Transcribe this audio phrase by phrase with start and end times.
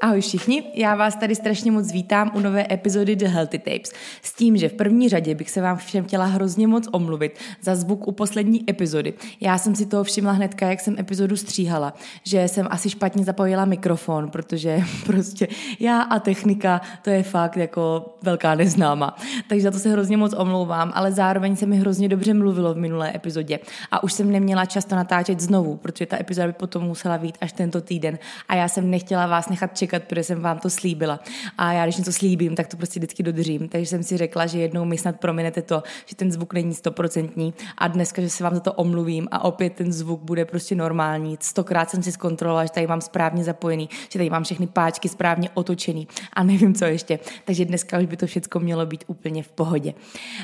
[0.00, 3.92] Ahoj všichni, já vás tady strašně moc vítám u nové epizody The Healthy Tapes.
[4.22, 7.74] S tím, že v první řadě bych se vám všem chtěla hrozně moc omluvit za
[7.74, 9.14] zvuk u poslední epizody.
[9.40, 11.94] Já jsem si toho všimla hnedka, jak jsem epizodu stříhala,
[12.24, 15.48] že jsem asi špatně zapojila mikrofon, protože prostě
[15.80, 19.16] já a technika, to je fakt jako velká neznáma.
[19.48, 22.78] Takže za to se hrozně moc omlouvám, ale zároveň se mi hrozně dobře mluvilo v
[22.78, 23.58] minulé epizodě
[23.90, 27.52] a už jsem neměla často natáčet znovu, protože ta epizoda by potom musela být až
[27.52, 28.18] tento týden
[28.48, 31.20] a já jsem nechtěla vás nechat čekat čekat, protože jsem vám to slíbila.
[31.58, 33.68] A já, když něco slíbím, tak to prostě vždycky dodržím.
[33.68, 37.54] Takže jsem si řekla, že jednou mi snad prominete to, že ten zvuk není stoprocentní
[37.78, 41.36] a dneska, že se vám za to omluvím a opět ten zvuk bude prostě normální.
[41.40, 45.50] Stokrát jsem si zkontrolovala, že tady mám správně zapojený, že tady mám všechny páčky správně
[45.54, 47.18] otočený a nevím, co ještě.
[47.44, 49.94] Takže dneska už by to všechno mělo být úplně v pohodě.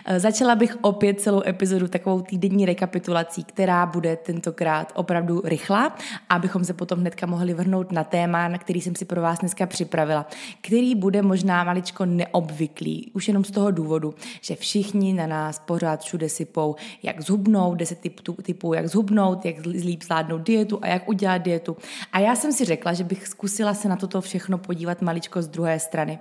[0.07, 5.97] E, začala bych opět celou epizodu takovou týdenní rekapitulací, která bude tentokrát opravdu rychlá,
[6.29, 9.41] abychom se potom hnedka mohli vrhnout na téma, na který jsem si pro vás vás
[9.41, 10.27] dneska připravila,
[10.61, 16.03] který bude možná maličko neobvyklý, už jenom z toho důvodu, že všichni na nás pořád
[16.03, 21.09] všude sypou, jak zhubnout, deset typů, typů, jak zhubnout, jak líp zvládnout dietu a jak
[21.09, 21.77] udělat dietu.
[22.13, 25.49] A já jsem si řekla, že bych zkusila se na toto všechno podívat maličko z
[25.49, 26.19] druhé strany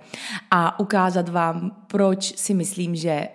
[0.52, 3.27] a ukázat vám, proč si myslím, že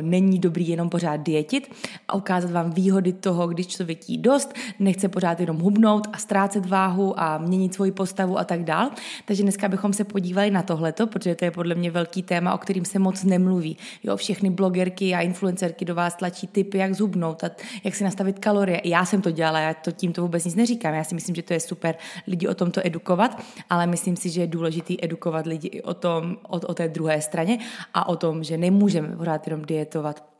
[0.00, 1.74] není dobrý jenom pořád dietit
[2.08, 6.66] a ukázat vám výhody toho, když člověk jí dost, nechce pořád jenom hubnout a ztrácet
[6.66, 8.90] váhu a měnit svoji postavu a tak dál.
[9.24, 12.58] Takže dneska bychom se podívali na tohleto, protože to je podle mě velký téma, o
[12.58, 13.76] kterým se moc nemluví.
[14.02, 17.50] Jo, všechny blogerky a influencerky do vás tlačí typy, jak zhubnout a
[17.84, 18.80] jak si nastavit kalorie.
[18.84, 20.94] Já jsem to dělala, já to tímto vůbec nic neříkám.
[20.94, 21.94] Já si myslím, že to je super
[22.26, 26.36] lidi o tomto edukovat, ale myslím si, že je důležitý edukovat lidi i o tom,
[26.48, 27.58] o, o té druhé straně
[27.94, 30.33] a o tom, že nemůžeme pořád jenom dietovat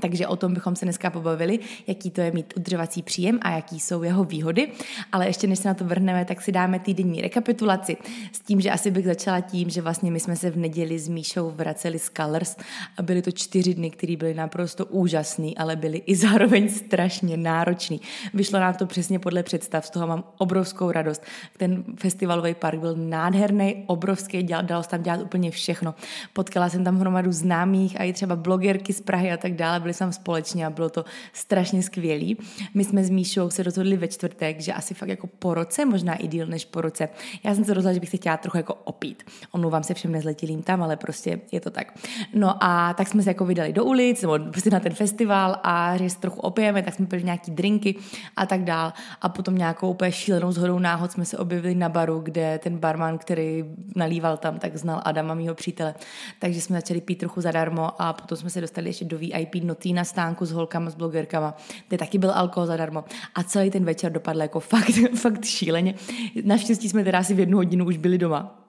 [0.00, 3.80] takže o tom bychom se dneska pobavili, jaký to je mít udržovací příjem a jaký
[3.80, 4.68] jsou jeho výhody.
[5.12, 7.96] Ale ještě než se na to vrhneme, tak si dáme týdenní rekapitulaci
[8.32, 11.08] s tím, že asi bych začala tím, že vlastně my jsme se v neděli s
[11.08, 12.56] Míšou vraceli z Colors
[12.96, 18.00] a byly to čtyři dny, které byly naprosto úžasný, ale byly i zároveň strašně náročný.
[18.34, 21.22] Vyšlo nám to přesně podle představ, z toho mám obrovskou radost.
[21.56, 25.94] Ten festivalový park byl nádherný, obrovský, dělal, dalo se tam dělat úplně všechno.
[26.32, 30.04] Potkala jsem tam hromadu známých a i třeba blogerky z Prahy a tak dále jsme
[30.04, 32.38] tam společně a bylo to strašně skvělý.
[32.74, 36.14] My jsme s Míšou se rozhodli ve čtvrtek, že asi fakt jako po roce, možná
[36.14, 37.08] i díl než po roce.
[37.44, 39.22] Já jsem se rozhodla, že bych se chtěla trochu jako opít.
[39.50, 41.98] Omlouvám se všem nezletilým tam, ale prostě je to tak.
[42.34, 45.96] No a tak jsme se jako vydali do ulic, nebo prostě na ten festival a
[45.96, 47.94] že se trochu opijeme, tak jsme pili nějaký drinky
[48.36, 48.92] a tak dál.
[49.20, 53.18] A potom nějakou úplně šílenou zhodou náhod jsme se objevili na baru, kde ten barman,
[53.18, 53.64] který
[53.96, 55.94] nalíval tam, tak znal Adama, mýho přítele.
[56.38, 59.92] Takže jsme začali pít trochu zadarmo a potom jsme se dostali ještě do VIP notý
[59.92, 61.56] na stánku s holkama, s blogerkama,
[61.88, 63.04] kde taky byl alkohol zadarmo.
[63.34, 65.94] A celý ten večer dopadl jako fakt, fakt šíleně.
[66.44, 68.62] Naštěstí jsme teda asi v jednu hodinu už byli doma.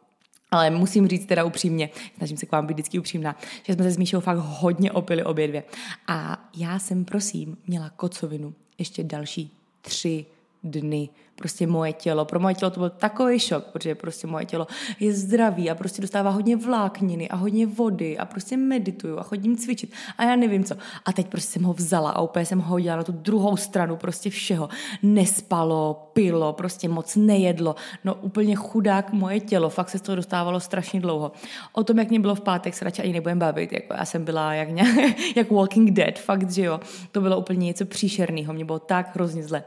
[0.51, 3.91] Ale musím říct teda upřímně, snažím se k vám být vždycky upřímná, že jsme se
[3.91, 5.63] s Míšou fakt hodně opili obě dvě.
[6.07, 9.51] A já jsem, prosím, měla kocovinu ještě další
[9.81, 10.25] tři
[10.63, 12.25] dny prostě moje tělo.
[12.25, 14.67] Pro moje tělo to byl takový šok, protože prostě moje tělo
[14.99, 19.57] je zdravý a prostě dostává hodně vlákniny a hodně vody a prostě medituju a chodím
[19.57, 20.75] cvičit a já nevím co.
[21.05, 23.95] A teď prostě jsem ho vzala a úplně jsem ho hodila na tu druhou stranu
[23.95, 24.69] prostě všeho.
[25.03, 27.75] Nespalo, pilo, prostě moc nejedlo.
[28.03, 31.31] No úplně chudák moje tělo, fakt se z toho dostávalo strašně dlouho.
[31.73, 33.73] O tom, jak mě bylo v pátek, se radši ani nebudem bavit.
[33.73, 34.97] Jako já jsem byla jak, nějak,
[35.35, 36.79] jak Walking Dead, fakt, že jo.
[37.11, 39.63] To bylo úplně něco příšerného, mě bylo tak hrozně zle.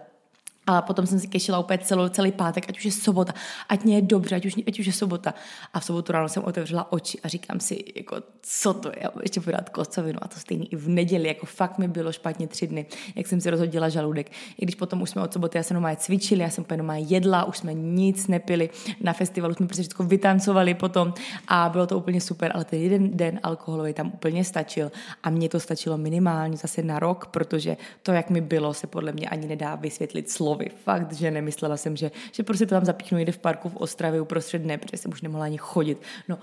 [0.70, 3.32] A potom jsem si kešila úplně celou, celý pátek, ať už je sobota,
[3.68, 5.34] ať mě je dobře, ať už, ať už je sobota.
[5.74, 9.40] A v sobotu ráno jsem otevřela oči a říkám si, jako, co to je, ještě
[9.40, 10.18] podat kocovinu.
[10.22, 12.86] A to stejný i v neděli, jako fakt mi bylo špatně tři dny,
[13.16, 14.30] jak jsem si rozhodila žaludek.
[14.58, 16.96] I když potom už jsme od soboty, já jsem doma cvičili, já jsem úplně doma
[16.96, 18.70] jedla, už jsme nic nepili.
[19.00, 21.14] Na festivalu jsme prostě všechno vytancovali potom
[21.48, 24.92] a bylo to úplně super, ale ten jeden den alkoholový tam úplně stačil
[25.22, 29.12] a mně to stačilo minimálně zase na rok, protože to, jak mi bylo, se podle
[29.12, 30.82] mě ani nedá vysvětlit slovy slovy.
[30.84, 34.20] Fakt, že nemyslela jsem, že, že prostě to tam zapíchnu jde v parku v Ostravě
[34.20, 36.02] uprostřed dne, protože jsem už nemohla ani chodit.
[36.28, 36.38] No,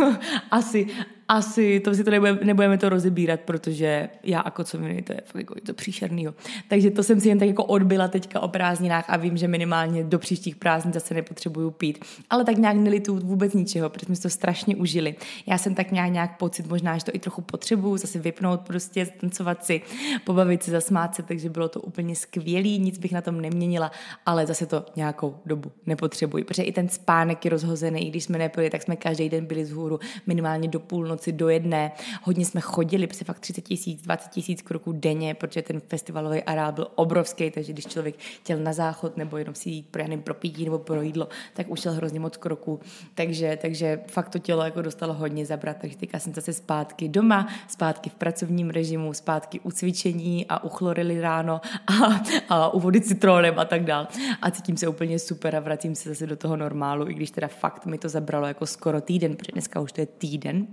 [0.50, 0.86] asi,
[1.32, 5.40] asi to si to nebudeme, nebudeme to rozebírat, protože já a kocoviny, to je fakt
[5.40, 6.34] jako to příšernýho.
[6.68, 10.04] Takže to jsem si jen tak jako odbyla teďka o prázdninách a vím, že minimálně
[10.04, 12.04] do příštích prázdnin zase nepotřebuju pít.
[12.30, 15.14] Ale tak nějak nelitu vůbec ničeho, protože jsme to strašně užili.
[15.46, 19.06] Já jsem tak nějak, nějak pocit, možná, že to i trochu potřebuju, zase vypnout prostě,
[19.06, 19.82] tancovat si,
[20.24, 23.92] pobavit se, zasmát se, takže bylo to úplně skvělý, nic bych na tom neměnila,
[24.26, 28.38] ale zase to nějakou dobu nepotřebuji, protože i ten spánek je rozhozený, i když jsme
[28.38, 31.92] nepili, tak jsme každý den byli z hůru minimálně do půlnoci noci do jedné.
[32.22, 36.72] Hodně jsme chodili, prostě fakt 30 tisíc, 20 tisíc kroků denně, protože ten festivalový areál
[36.72, 40.64] byl obrovský, takže když člověk chtěl na záchod nebo jenom si jít pro, pro pití
[40.64, 42.80] nebo pro jídlo, tak už šel hrozně moc kroků.
[43.14, 47.48] Takže, takže fakt to tělo jako dostalo hodně zabrat, takže teďka jsem zase zpátky doma,
[47.68, 53.00] zpátky v pracovním režimu, zpátky u cvičení a u chlorily ráno a, a u vody
[53.00, 54.08] citronem a tak dál.
[54.42, 57.48] A cítím se úplně super a vracím se zase do toho normálu, i když teda
[57.48, 60.66] fakt mi to zabralo jako skoro týden, protože dneska už to je týden,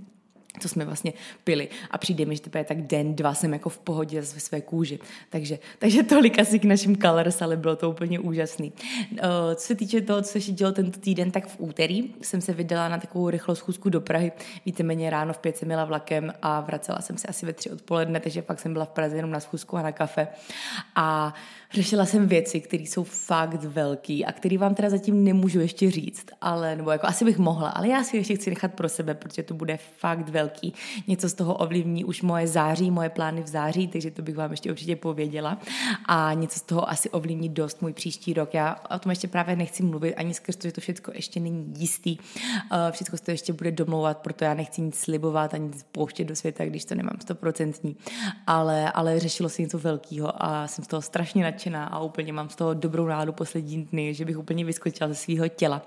[0.60, 1.14] co jsme vlastně
[1.44, 1.70] pili.
[1.92, 5.00] A přijde mi, že teprve tak den, dva jsem jako v pohodě ve své kůži.
[5.30, 8.74] Takže, takže tolik asi k našim colors, ale bylo to úplně úžasný.
[9.56, 12.90] Co se týče toho, co se dělo tento týden, tak v úterý jsem se vydala
[12.90, 14.32] na takovou rychlou schůzku do Prahy.
[14.66, 18.20] Víceméně ráno v pět jsem měla vlakem a vracela jsem se asi ve tři odpoledne,
[18.20, 20.28] takže pak jsem byla v Praze jenom na schůzku a na kafe.
[20.96, 21.34] A
[21.74, 26.26] řešila jsem věci, které jsou fakt velký a které vám teda zatím nemůžu ještě říct,
[26.42, 29.44] ale, nebo jako asi bych mohla, ale já si ještě chci nechat pro sebe, protože
[29.44, 30.74] to bude fakt velký.
[31.08, 34.52] Něco z toho ovlivní už moje září, moje plány v září, takže to bych vám
[34.52, 35.58] ještě určitě pověděla.
[36.06, 38.54] A něco z toho asi ovlivní dost můj příští rok.
[38.54, 41.74] Já o tom ještě právě nechci mluvit, ani skrz to, že to všechno ještě není
[41.78, 42.18] jistý.
[42.72, 46.26] Eh, všechno se to ještě bude domlouvat, proto já nechci nic slibovat ani nic pouštět
[46.26, 47.96] do světa, když to nemám stoprocentní.
[48.48, 52.50] Ale, ale řešilo se něco velkého a jsem z toho strašně nadšená a úplně mám
[52.50, 55.82] z toho dobrou nádu poslední dny, že bych úplně vyskočila ze svého těla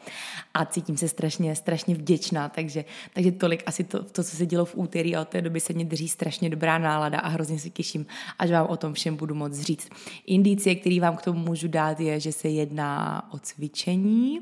[0.54, 2.84] a cítím se strašně, strašně vděčná, takže,
[3.14, 5.72] takže tolik asi to, to, co se dělo v úterý a od té doby se
[5.72, 8.06] mě drží strašně dobrá nálada a hrozně se těším,
[8.38, 9.88] až vám o tom všem budu moc říct.
[10.26, 14.40] Indicie, který vám k tomu můžu dát, je, že se jedná o cvičení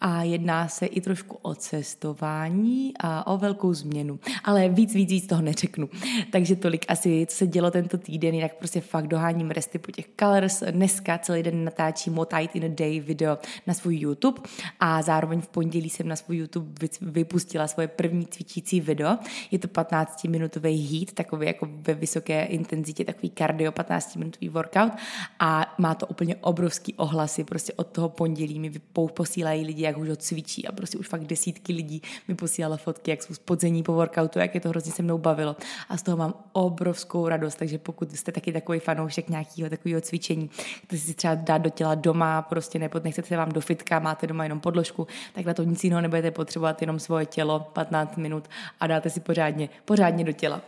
[0.00, 4.18] a jedná se i trošku o cestování a o velkou změnu.
[4.44, 5.88] Ale víc, víc, víc toho neřeknu.
[6.30, 10.06] Takže tolik asi, co se dělo tento týden, jinak prostě fakt doháním resty po těch
[10.20, 10.61] colors.
[10.70, 14.42] Dneska celý den natáčím What in a Day video na svůj YouTube
[14.80, 19.18] a zároveň v pondělí jsem na svůj YouTube vypustila svoje první cvičící video.
[19.50, 24.92] Je to 15-minutový heat, takový jako ve vysoké intenzitě, takový kardio 15-minutový workout
[25.38, 27.44] a má to úplně obrovský ohlasy.
[27.44, 28.72] Prostě od toho pondělí mi
[29.14, 33.10] posílají lidi, jak už ho cvičí a prostě už fakt desítky lidí mi posílala fotky,
[33.10, 35.56] jak jsou spodzení po workoutu, jak je to hrozně se mnou bavilo
[35.88, 40.50] a z toho mám obrovskou radost, takže pokud jste taky takový fanoušek nějakého takového cvičení,
[40.86, 44.26] který si třeba dát do těla doma, prostě nebo nechcete se vám do fitka, máte
[44.26, 48.44] doma jenom podložku, tak na to nic jiného nebudete potřebovat, jenom svoje tělo 15 minut
[48.80, 50.60] a dáte si pořádně, pořádně do těla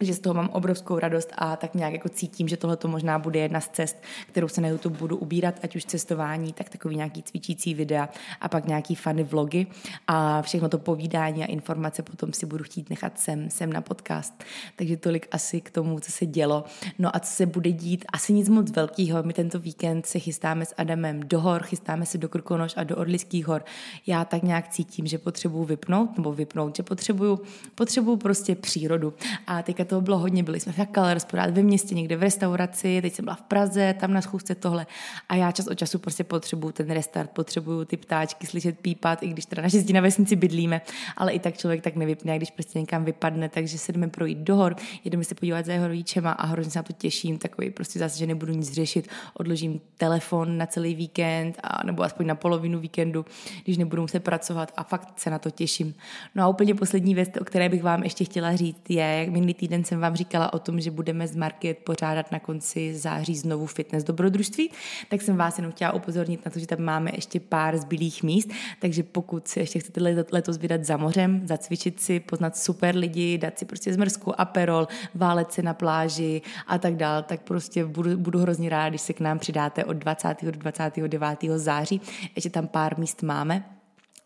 [0.00, 3.18] že z toho mám obrovskou radost a tak nějak jako cítím, že tohle to možná
[3.18, 6.96] bude jedna z cest, kterou se na YouTube budu ubírat, ať už cestování, tak takový
[6.96, 8.08] nějaký cvičící videa
[8.40, 9.66] a pak nějaký fany vlogy
[10.06, 14.44] a všechno to povídání a informace potom si budu chtít nechat sem, sem na podcast.
[14.76, 16.64] Takže tolik asi k tomu, co se dělo.
[16.98, 19.22] No a co se bude dít, asi nic moc velkého.
[19.22, 22.96] My tento víkend se chystáme s Adamem do hor, chystáme se do Krkonoš a do
[22.96, 23.64] Orlických hor.
[24.06, 27.40] Já tak nějak cítím, že potřebuju vypnout, nebo vypnout, že potřebuju,
[27.74, 29.14] potřebuju prostě přírodu.
[29.46, 33.02] A teďka toho bylo hodně, byli jsme v Colors, pořád ve městě, někde v restauraci,
[33.02, 34.86] teď jsem byla v Praze, tam na schůzce tohle.
[35.28, 39.28] A já čas od času prostě potřebuju ten restart, potřebuju ty ptáčky slyšet pípat, i
[39.28, 40.80] když teda naštěstí na vesnici bydlíme,
[41.16, 44.56] ale i tak člověk tak nevypne, když prostě někam vypadne, takže se jdeme projít do
[44.56, 47.98] hor, jedeme se podívat za jeho rodičema a hrozně se na to těším, takový prostě
[47.98, 52.78] zase, že nebudu nic řešit, odložím telefon na celý víkend, a, nebo aspoň na polovinu
[52.78, 53.24] víkendu,
[53.64, 55.94] když nebudu muset pracovat a fakt se na to těším.
[56.34, 59.54] No a úplně poslední věc, o které bych vám ještě chtěla říct, je, jak minulý
[59.54, 63.36] týden týden jsem vám říkala o tom, že budeme z Market pořádat na konci září
[63.36, 64.70] znovu fitness dobrodružství,
[65.08, 68.50] tak jsem vás jenom chtěla upozornit na to, že tam máme ještě pár zbylých míst,
[68.80, 70.00] takže pokud si ještě chcete
[70.32, 75.52] letos vydat za mořem, zacvičit si, poznat super lidi, dát si prostě zmrzku, aperol, válet
[75.52, 79.20] se na pláži a tak dál, tak prostě budu, budu hrozně ráda, když se k
[79.20, 80.36] nám přidáte od 20.
[80.42, 81.38] do 29.
[81.56, 82.00] září.
[82.36, 83.79] Ještě tam pár míst máme,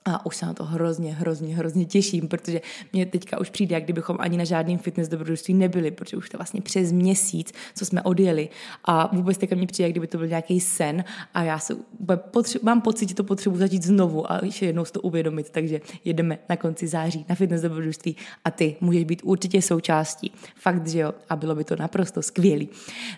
[0.05, 2.61] a už se na to hrozně, hrozně, hrozně těším, protože
[2.93, 6.39] mě teďka už přijde, jak kdybychom ani na žádným fitness dobrodružství nebyli, protože už to
[6.39, 8.49] vlastně přes měsíc, co jsme odjeli.
[8.85, 11.77] A vůbec teďka mě přijde, jak kdyby to byl nějaký sen a já se
[12.63, 16.39] mám pocit, že to potřebuji začít znovu a ještě jednou si to uvědomit, takže jedeme
[16.49, 20.33] na konci září na fitness dobrodružství a ty můžeš být určitě součástí.
[20.57, 22.69] Fakt, že jo, a bylo by to naprosto skvělý.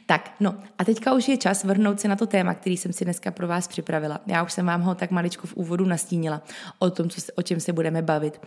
[0.06, 3.04] Tak, no a teďka už je čas vrhnout se na to téma, který jsem si
[3.04, 4.20] dneska pro vás připravila.
[4.26, 6.42] Já už jsem vám ho tak maličko v úvodu nastínila
[6.78, 8.40] o tom, co se, o čem se budeme bavit.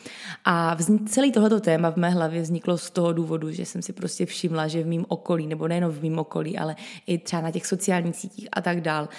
[0.45, 3.93] A vznik, celý tohleto téma v mé hlavě vzniklo z toho důvodu, že jsem si
[3.93, 6.75] prostě všimla, že v mém okolí, nebo nejenom v mém okolí, ale
[7.07, 9.09] i třeba na těch sociálních sítích a tak dál,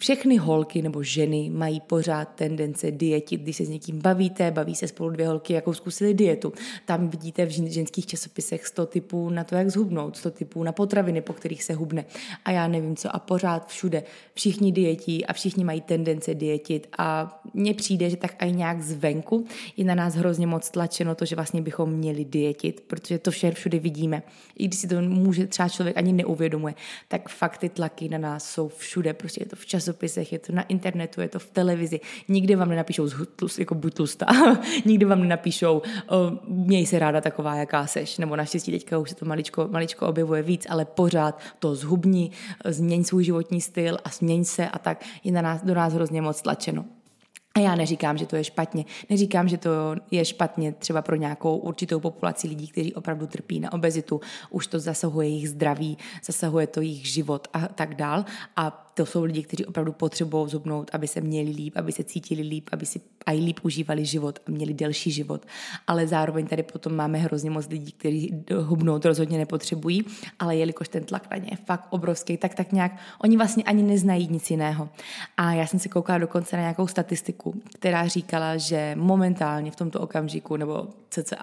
[0.00, 3.40] všechny holky nebo ženy mají pořád tendence dietit.
[3.40, 6.52] Když se s někým bavíte, baví se spolu dvě holky, jakou zkusili dietu.
[6.84, 11.20] Tam vidíte v ženských časopisech 100 typů na to, jak zhubnout, 100 typů na potraviny,
[11.20, 12.04] po kterých se hubne.
[12.44, 13.16] A já nevím co.
[13.16, 14.02] A pořád všude
[14.34, 16.86] všichni dietí a všichni mají tendence dietit.
[16.98, 21.24] A mně přijde, že tak i nějak zvenku je na nás hrozně moc tlačeno to,
[21.24, 24.22] že vlastně bychom měli dietit, protože to vše všude vidíme.
[24.58, 26.74] I když si to může třeba člověk ani neuvědomuje,
[27.08, 29.14] tak fakt ty tlaky na nás jsou všude.
[29.14, 32.00] Prostě je to v časopisech, je to na internetu, je to v televizi.
[32.28, 34.26] Nikdy vám nenapíšou tlust, jako buď tlustá.
[34.84, 35.82] Nikdy vám nenapíšou
[36.48, 38.18] měj se ráda taková, jaká seš.
[38.18, 42.30] Nebo naštěstí teďka už se to maličko, maličko objevuje víc, ale pořád to zhubni,
[42.64, 46.22] změň svůj životní styl a změň se a tak je na nás, do nás hrozně
[46.22, 46.84] moc tlačeno.
[47.54, 48.84] A já neříkám, že to je špatně.
[49.10, 49.70] Neříkám, že to
[50.10, 54.20] je špatně třeba pro nějakou určitou populaci lidí, kteří opravdu trpí na obezitu.
[54.50, 58.24] Už to zasahuje jejich zdraví, zasahuje to jejich život a tak dál.
[58.56, 62.42] A to jsou lidi, kteří opravdu potřebují zubnout, aby se měli líp, aby se cítili
[62.42, 65.46] líp, aby si aj líp užívali život a měli delší život.
[65.86, 70.04] Ale zároveň tady potom máme hrozně moc lidí, kteří hubnout rozhodně nepotřebují,
[70.38, 72.92] ale jelikož ten tlak na ně je fakt obrovský, tak tak nějak
[73.22, 74.88] oni vlastně ani neznají nic jiného.
[75.36, 80.00] A já jsem se koukala dokonce na nějakou statistiku, která říkala, že momentálně v tomto
[80.00, 81.36] okamžiku nebo cca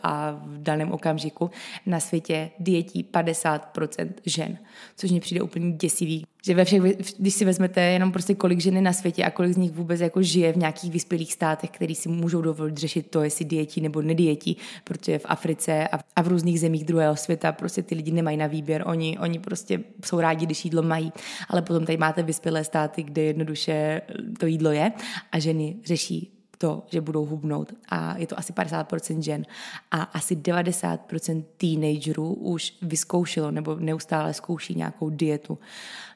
[0.45, 1.51] v daném okamžiku
[1.85, 4.57] na světě dietí 50% žen,
[4.97, 6.81] což mi přijde úplně děsivý že ve všech,
[7.17, 10.21] když si vezmete jenom prostě kolik ženy na světě a kolik z nich vůbec jako
[10.21, 14.57] žije v nějakých vyspělých státech, který si můžou dovolit řešit to, jestli dietí nebo nedietí,
[14.83, 18.37] protože v Africe a v, a v různých zemích druhého světa prostě ty lidi nemají
[18.37, 21.11] na výběr, oni, oni prostě jsou rádi, když jídlo mají,
[21.49, 24.01] ale potom tady máte vyspělé státy, kde jednoduše
[24.39, 24.91] to jídlo je
[25.31, 27.73] a ženy řeší to, že budou hubnout.
[27.89, 29.45] A je to asi 50% žen.
[29.91, 35.59] A asi 90% teenagerů už vyzkoušelo nebo neustále zkouší nějakou dietu.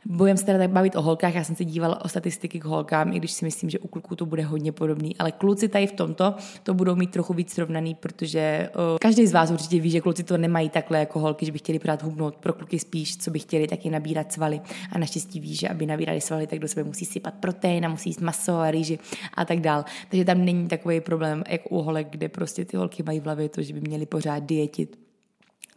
[0.05, 3.13] Budeme se teda tak bavit o holkách, já jsem se dívala o statistiky k holkám,
[3.13, 5.91] i když si myslím, že u kluků to bude hodně podobný, ale kluci tady v
[5.91, 10.01] tomto to budou mít trochu víc srovnaný, protože o, každý z vás určitě ví, že
[10.01, 13.31] kluci to nemají takhle jako holky, že by chtěli pořád hubnout, pro kluky spíš, co
[13.31, 14.61] by chtěli taky nabírat svaly.
[14.91, 18.09] A naštěstí ví, že aby nabírali svaly, tak do sebe musí sypat protein a musí
[18.09, 18.99] jíst maso a rýži
[19.33, 19.85] a tak dál.
[20.09, 23.49] Takže tam není takový problém, jak u holek, kde prostě ty holky mají v hlavě
[23.49, 25.10] to, že by měli pořád dietit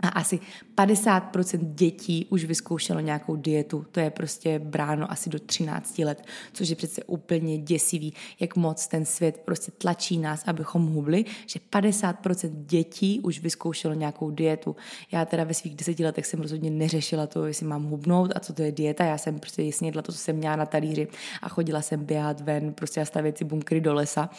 [0.00, 0.40] a asi
[0.76, 3.86] 50% dětí už vyzkoušelo nějakou dietu.
[3.92, 8.86] To je prostě bráno asi do 13 let, což je přece úplně děsivý, jak moc
[8.86, 14.76] ten svět prostě tlačí nás, abychom hubli, že 50% dětí už vyzkoušelo nějakou dietu.
[15.12, 18.52] Já teda ve svých deseti letech jsem rozhodně neřešila to, jestli mám hubnout a co
[18.52, 19.04] to je dieta.
[19.04, 21.08] Já jsem prostě jasně jedla to, co jsem měla na talíři
[21.42, 24.30] a chodila jsem běhat ven, prostě a stavět si bunkry do lesa.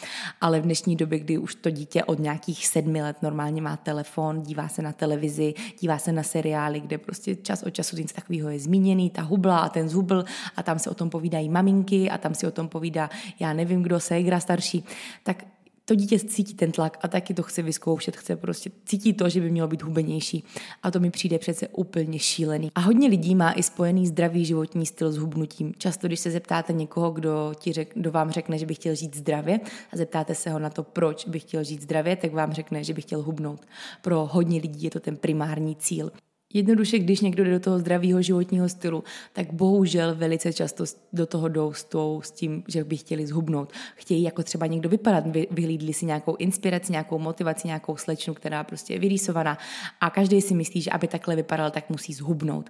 [0.42, 4.42] Ale v dnešní době, kdy už to dítě od nějakých sedmi let normálně má telefon,
[4.42, 5.45] dívá se na televizi,
[5.80, 9.60] dívá se na seriály, kde prostě čas od času něco takového je zmíněný, ta hubla
[9.60, 10.26] a ten zhubl
[10.56, 13.10] a tam se o tom povídají maminky a tam si o tom povídá,
[13.40, 14.84] já nevím kdo, ségra starší,
[15.24, 15.44] tak
[15.86, 19.42] to dítě cítí ten tlak a taky to chce vyzkoušet, chce prostě cítí to, že
[19.42, 20.44] by mělo být hubenější.
[20.84, 22.72] A to mi přijde přece úplně šílený.
[22.76, 25.74] A hodně lidí má i spojený zdravý životní styl s hubnutím.
[25.78, 29.16] Často, když se zeptáte někoho, kdo, ti řek, kdo vám řekne, že by chtěl žít
[29.16, 29.60] zdravě
[29.94, 32.94] a zeptáte se ho na to, proč by chtěl žít zdravě, tak vám řekne, že
[32.94, 33.66] by chtěl hubnout.
[34.02, 36.12] Pro hodně lidí je to ten primární cíl.
[36.56, 40.84] Jednoduše, když někdo jde do toho zdravého životního stylu, tak bohužel velice často
[41.14, 43.74] do toho jdou s, tou, s tím, že by chtěli zhubnout.
[43.96, 48.64] Chtějí jako třeba někdo vypadat, vy, vyhlídli si nějakou inspiraci, nějakou motivaci, nějakou slečnu, která
[48.64, 49.58] prostě je vyrýsovaná
[50.02, 52.70] a každý si myslí, že aby takhle vypadal, tak musí zhubnout.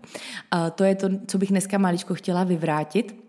[0.51, 3.24] A to je to, co bych dneska maličko chtěla vyvrátit,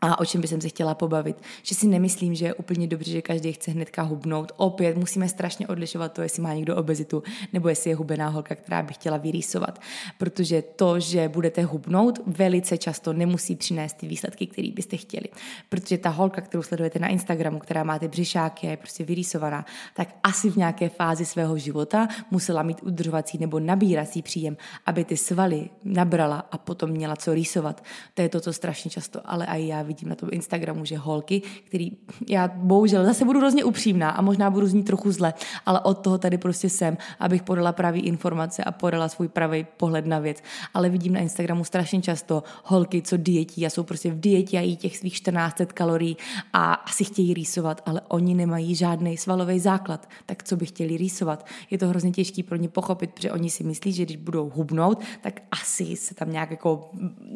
[0.00, 1.42] a o čem bych se chtěla pobavit.
[1.62, 4.52] Že si nemyslím, že je úplně dobře, že každý chce hnedka hubnout.
[4.56, 8.82] Opět musíme strašně odlišovat to, jestli má někdo obezitu nebo jestli je hubená holka, která
[8.82, 9.80] by chtěla vyrýsovat.
[10.18, 15.26] Protože to, že budete hubnout, velice často nemusí přinést ty výsledky, které byste chtěli.
[15.68, 19.66] Protože ta holka, kterou sledujete na Instagramu, která má ty břišáky a je prostě vyrýsovaná,
[19.94, 25.16] tak asi v nějaké fázi svého života musela mít udržovací nebo nabírací příjem, aby ty
[25.16, 27.84] svaly nabrala a potom měla co rýsovat.
[28.14, 31.42] To je to, co strašně často, ale i já vidím na tom Instagramu, že holky,
[31.64, 31.90] který
[32.28, 35.34] já bohužel zase budu hrozně upřímná a možná budu znít trochu zle,
[35.66, 40.06] ale od toho tady prostě jsem, abych podala pravý informace a podala svůj pravý pohled
[40.06, 40.42] na věc.
[40.74, 44.60] Ale vidím na Instagramu strašně často holky, co dietí a jsou prostě v dietě a
[44.60, 46.16] jí těch svých 1400 kalorií
[46.52, 50.08] a asi chtějí rýsovat, ale oni nemají žádný svalový základ.
[50.26, 51.46] Tak co by chtěli rýsovat?
[51.70, 55.00] Je to hrozně těžké pro ně pochopit, protože oni si myslí, že když budou hubnout,
[55.20, 56.90] tak asi se tam nějak jako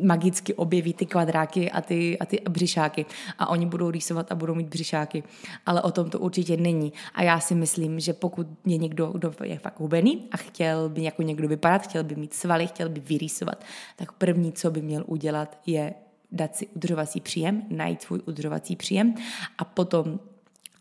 [0.04, 3.06] magicky objeví ty kvadráky a ty, a ty břišáky
[3.38, 5.22] a oni budou rýsovat a budou mít břišáky,
[5.66, 6.92] ale o tom to určitě není.
[7.14, 11.02] A já si myslím, že pokud je někdo, kdo je fakt hubený a chtěl by
[11.02, 13.64] jako někdo vypadat, chtěl by mít svaly, chtěl by vyrýsovat,
[13.96, 15.94] tak první, co by měl udělat, je
[16.32, 19.14] dát si udržovací příjem, najít svůj udržovací příjem
[19.58, 20.20] a potom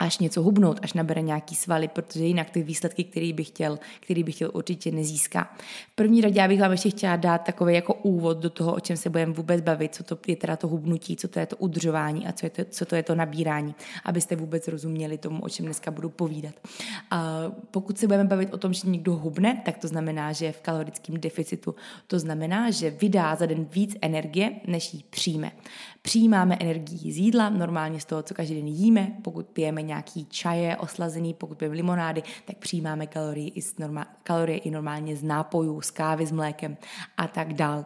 [0.01, 4.24] až něco hubnout, až nabere nějaký svaly, protože jinak ty výsledky, který bych chtěl, který
[4.24, 5.55] bych chtěl určitě nezíská.
[5.91, 8.79] V první řadě já bych vám ještě chtěla dát takový jako úvod do toho, o
[8.79, 11.58] čem se budeme vůbec bavit, co to je teda to hubnutí, co to je to
[11.58, 15.50] udržování a co, je to, co to je to nabírání, abyste vůbec rozuměli tomu, o
[15.50, 16.55] čem dneska budu povídat.
[17.12, 20.51] A pokud se budeme bavit o tom, že někdo hubne, tak to znamená, že je
[20.51, 21.75] v kalorickém deficitu.
[22.08, 25.51] To znamená, že vydá za den víc energie, než jí přijme.
[26.01, 30.77] Přijímáme energii z jídla, normálně z toho, co každý den jíme, pokud pijeme nějaký čaje
[30.77, 35.81] oslazený, pokud pijeme limonády, tak přijímáme kalorie i, z normál, kalorie i normálně z nápojů,
[35.81, 36.77] z kávy s mlékem
[37.17, 37.86] a tak dál.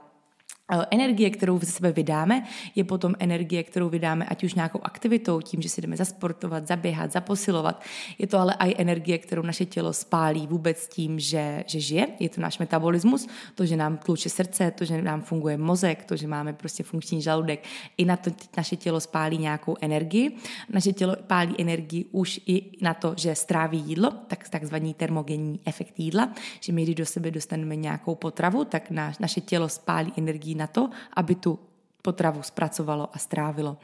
[0.92, 2.44] Energie, kterou ze sebe vydáme,
[2.76, 7.12] je potom energie, kterou vydáme ať už nějakou aktivitou, tím, že si jdeme zasportovat, zaběhat,
[7.12, 7.84] zaposilovat.
[8.18, 12.08] Je to ale i energie, kterou naše tělo spálí vůbec tím, že, že žije.
[12.20, 16.16] Je to náš metabolismus, to, že nám tluče srdce, to, že nám funguje mozek, to,
[16.16, 17.64] že máme prostě funkční žaludek.
[17.98, 20.38] I na to naše tělo spálí nějakou energii.
[20.70, 25.94] Naše tělo pálí energii už i na to, že stráví jídlo, tak takzvaný termogenní efekt
[26.00, 30.55] jídla, že my, když do sebe dostaneme nějakou potravu, tak naš, naše tělo spálí energii
[30.56, 31.60] na to, aby tu
[32.06, 33.78] potravu zpracovalo a strávilo.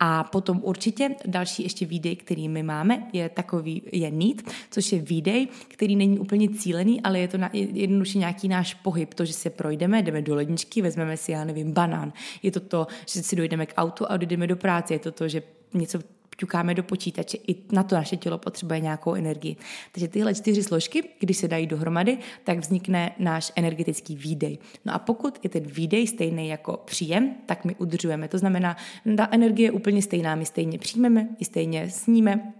[0.00, 4.98] A potom určitě další ještě výdej, který my máme, je takový, je need, což je
[4.98, 9.32] výdej, který není úplně cílený, ale je to na, jednoduše nějaký náš pohyb, to, že
[9.32, 12.12] se projdeme, jdeme do ledničky, vezmeme si, já nevím, banán.
[12.42, 14.94] Je to to, že si dojdeme k autu a odjdeme do práce.
[14.94, 15.42] Je to to, že
[15.74, 15.98] něco
[16.36, 19.56] ťukáme do počítače, i na to naše tělo potřebuje nějakou energii.
[19.92, 24.58] Takže tyhle čtyři složky, když se dají dohromady, tak vznikne náš energetický výdej.
[24.84, 28.28] No a pokud je ten výdej stejný jako příjem, tak my udržujeme.
[28.28, 28.76] To znamená,
[29.16, 32.52] ta energie je úplně stejná, my stejně přijmeme, i stejně sníme,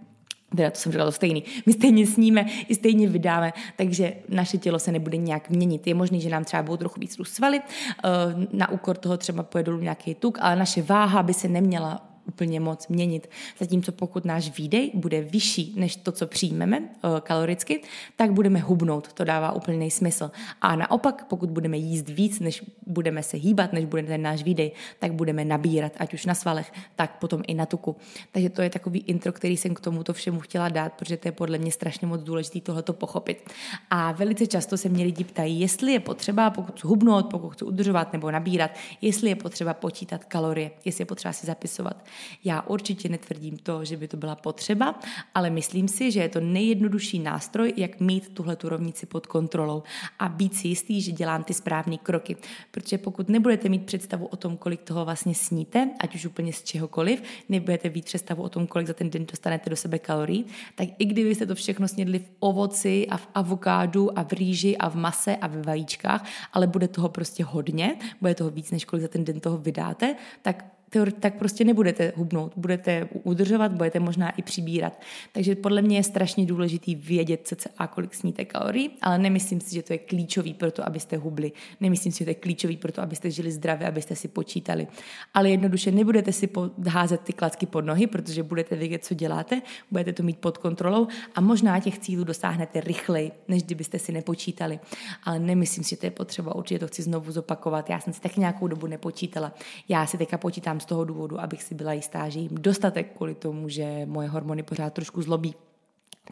[0.57, 4.79] teda to jsem říkala to stejný, my stejně sníme, i stejně vydáme, takže naše tělo
[4.79, 5.87] se nebude nějak měnit.
[5.87, 8.09] Je možné, že nám třeba budou trochu víc svaly, eh,
[8.53, 12.61] na úkor toho třeba pojede dolů nějaký tuk, ale naše váha by se neměla úplně
[12.61, 13.31] moc měnit.
[13.59, 17.83] Zatímco pokud náš výdej bude vyšší než to, co přijmeme eh, kaloricky,
[18.17, 19.13] tak budeme hubnout.
[19.13, 20.31] To dává úplný smysl.
[20.61, 24.73] A naopak, pokud budeme jíst víc, než budeme se hýbat, než bude ten náš výdej,
[24.99, 27.97] tak budeme nabírat, ať už na svalech, tak potom i na tuku.
[28.33, 31.33] Takže to je takový intro, který jsem k tomuto všemu chtěla dát, protože to je
[31.33, 33.51] podle mě strašně moc důležité tohleto pochopit.
[33.91, 37.65] A velice často se mě lidi ptají, jestli je potřeba, pokud chci hubnout, pokud chci
[37.65, 42.05] udržovat nebo nabírat, jestli je potřeba počítat kalorie, jestli je potřeba si zapisovat.
[42.45, 45.01] Já určitě netvrdím to, že by to byla potřeba,
[45.35, 49.83] ale myslím si, že je to nejjednodušší nástroj, jak mít tuhle tu rovnici pod kontrolou
[50.19, 52.37] a být si jistý, že dělám ty správné kroky.
[52.71, 56.63] Protože pokud nebudete mít představu o tom, kolik toho vlastně sníte, ať už úplně z
[56.63, 60.89] čehokoliv, nebudete mít představu o tom, kolik za ten den dostanete do sebe kalorií, tak
[60.99, 64.97] i kdybyste to všechno snědli v ovoci a v avokádu a v rýži a v
[64.97, 69.09] mase a v vajíčkách, ale bude toho prostě hodně, bude toho víc, než kolik za
[69.09, 70.76] ten den toho vydáte, tak
[71.21, 75.01] tak prostě nebudete hubnout, budete udržovat, budete možná i přibírat.
[75.33, 79.83] Takže podle mě je strašně důležitý vědět a kolik sníte kalorií, ale nemyslím si, že
[79.83, 81.53] to je klíčový pro to, abyste hubli.
[81.81, 84.87] Nemyslím si, že to je klíčový pro to, abyste žili zdravě, abyste si počítali.
[85.35, 86.49] Ale jednoduše nebudete si
[86.89, 91.07] házet ty klacky pod nohy, protože budete vědět, co děláte, budete to mít pod kontrolou
[91.35, 94.81] a možná těch cílů dosáhnete rychleji, než kdybyste si nepočítali.
[95.25, 97.91] Ale nemyslím si, že to je potřeba, určitě to chci znovu zopakovat.
[97.91, 99.53] Já jsem si tak nějakou dobu nepočítala.
[99.89, 103.35] Já si teďka počítám z toho důvodu, abych si byla jistá, že jim dostatek kvůli
[103.35, 105.55] tomu, že moje hormony pořád trošku zlobí.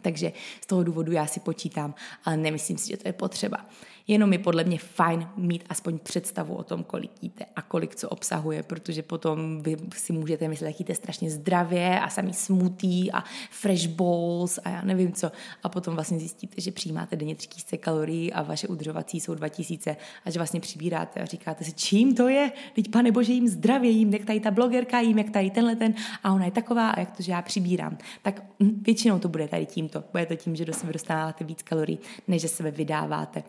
[0.01, 0.31] Takže
[0.61, 3.65] z toho důvodu já si počítám, ale nemyslím si, že to je potřeba.
[4.07, 8.09] Jenom je podle mě fajn mít aspoň představu o tom, kolik jíte a kolik co
[8.09, 13.23] obsahuje, protože potom vy si můžete myslet, jak jíte strašně zdravě a samý smutý a
[13.51, 15.31] fresh bowls a já nevím co.
[15.63, 20.29] A potom vlastně zjistíte, že přijímáte denně 3000 kalorií a vaše udržovací jsou 2000 a
[20.29, 22.51] že vlastně přibíráte a říkáte si, čím to je?
[22.75, 25.93] Teď pane bože, jím zdravě, jím jak tady ta blogerka, jím jak tady tenhle ten
[26.23, 27.97] a ona je taková a jak to, že já přibírám.
[28.21, 30.03] Tak většinou to bude tady tímto.
[30.11, 33.43] Bude to tím, že do sebe dostáváte víc kalorií, než že sebe vydáváte.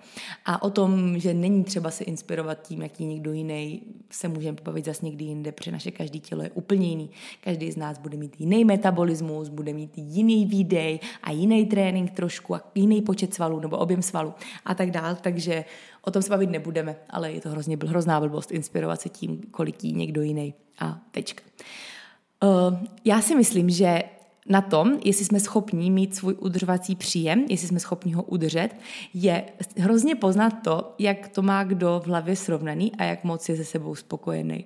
[0.48, 4.84] A o tom, že není třeba se inspirovat tím, jaký někdo jiný, se můžeme pobavit
[4.84, 7.10] zase někdy jinde, protože naše každý tělo je úplně jiný.
[7.40, 12.54] Každý z nás bude mít jiný metabolismus, bude mít jiný výdej a jiný trénink trošku
[12.54, 15.16] a jiný počet svalů nebo objem svalů a tak dál.
[15.20, 15.64] Takže
[16.02, 19.84] o tom se bavit nebudeme, ale je to hrozně hrozná blbost inspirovat se tím, kolik
[19.84, 20.54] jí někdo jiný.
[20.78, 21.42] A tečka.
[22.42, 24.02] Uh, já si myslím, že
[24.48, 28.68] na tom, jestli jsme schopni mít svůj udržovací příjem, jestli jsme schopni ho udržet,
[29.14, 29.44] je
[29.76, 33.64] hrozně poznat to, jak to má kdo v hlavě srovnaný a jak moc je se
[33.64, 34.64] sebou spokojený.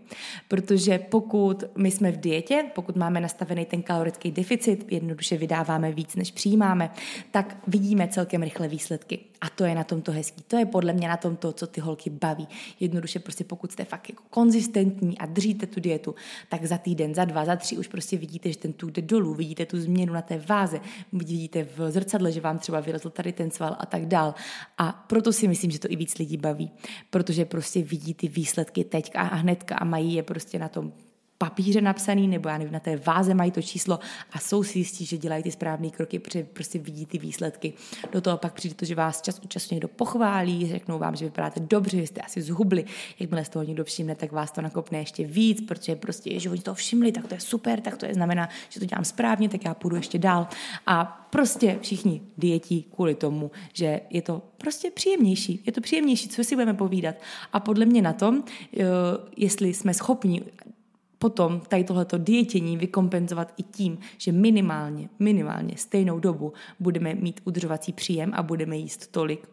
[0.48, 6.16] Protože pokud my jsme v dietě, pokud máme nastavený ten kalorický deficit, jednoduše vydáváme víc,
[6.16, 6.90] než přijímáme,
[7.30, 9.29] tak vidíme celkem rychle výsledky.
[9.40, 10.42] A to je na tom to hezký.
[10.46, 12.48] To je podle mě na tom to, co ty holky baví.
[12.80, 16.14] Jednoduše prostě pokud jste fakt jako konzistentní a držíte tu dietu,
[16.48, 19.34] tak za týden, za dva, za tři už prostě vidíte, že ten tuk jde dolů,
[19.34, 20.80] vidíte tu změnu na té váze,
[21.12, 24.34] vidíte v zrcadle, že vám třeba vylezl tady ten sval a tak dál.
[24.78, 26.70] A proto si myslím, že to i víc lidí baví,
[27.10, 30.92] protože prostě vidí ty výsledky teď a hnedka a mají je prostě na tom
[31.42, 33.98] papíře napsaný, nebo já nevím, na té váze mají to číslo
[34.32, 37.72] a jsou si jistí, že dělají ty správné kroky, protože prostě vidí ty výsledky.
[38.12, 41.24] Do toho pak přijde to, že vás čas od času někdo pochválí, řeknou vám, že
[41.24, 42.84] vypadáte dobře, že jste asi zhubli.
[43.20, 46.60] Jakmile z toho někdo všimne, tak vás to nakopne ještě víc, protože prostě, že oni
[46.60, 49.64] to všimli, tak to je super, tak to je znamená, že to dělám správně, tak
[49.64, 50.48] já půjdu ještě dál.
[50.86, 55.62] A prostě všichni dietí kvůli tomu, že je to prostě příjemnější.
[55.66, 57.14] Je to příjemnější, co si budeme povídat.
[57.52, 58.44] A podle mě na tom,
[58.76, 58.84] eh,
[59.36, 60.42] jestli jsme schopni
[61.22, 67.92] potom tady tohleto dietění vykompenzovat i tím, že minimálně, minimálně stejnou dobu budeme mít udržovací
[67.92, 69.48] příjem a budeme jíst tolik,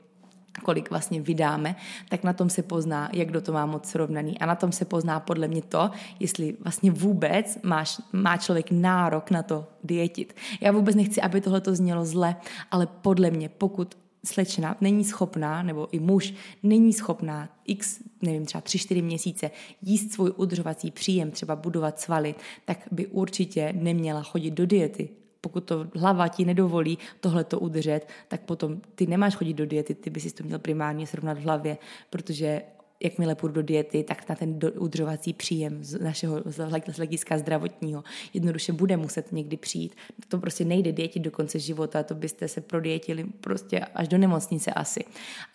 [0.63, 1.75] kolik vlastně vydáme,
[2.09, 4.39] tak na tom se pozná, jak kdo to má moc srovnaný.
[4.39, 9.31] A na tom se pozná podle mě to, jestli vlastně vůbec máš, má člověk nárok
[9.31, 10.35] na to dietit.
[10.61, 12.35] Já vůbec nechci, aby tohle to znělo zle,
[12.71, 13.97] ale podle mě, pokud
[14.27, 20.33] slečna není schopná, nebo i muž není schopná x, nevím, třeba 3-4 měsíce jíst svůj
[20.35, 22.35] udržovací příjem, třeba budovat svaly,
[22.65, 25.09] tak by určitě neměla chodit do diety.
[25.41, 29.95] Pokud to hlava ti nedovolí tohle to udržet, tak potom ty nemáš chodit do diety,
[29.95, 31.77] ty bys si to měl primárně srovnat v hlavě,
[32.09, 32.61] protože
[33.03, 38.73] jakmile půjdu do diety, tak na ten udržovací příjem z našeho z hlediska zdravotního jednoduše
[38.73, 39.95] bude muset někdy přijít.
[40.27, 44.71] To prostě nejde dietit do konce života, to byste se prodietili prostě až do nemocnice
[44.71, 44.99] asi.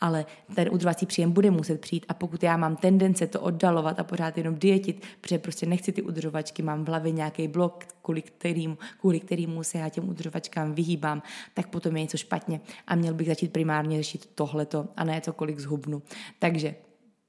[0.00, 4.04] Ale ten udržovací příjem bude muset přijít a pokud já mám tendence to oddalovat a
[4.04, 8.76] pořád jenom dietit, protože prostě nechci ty udržovačky, mám v hlavě nějaký blok, kvůli kterým,
[9.00, 11.22] kvůli kterýmu se já těm udržovačkám vyhýbám,
[11.54, 15.58] tak potom je něco špatně a měl bych začít primárně řešit tohleto a ne cokoliv
[15.58, 16.02] zhubnu.
[16.38, 16.74] Takže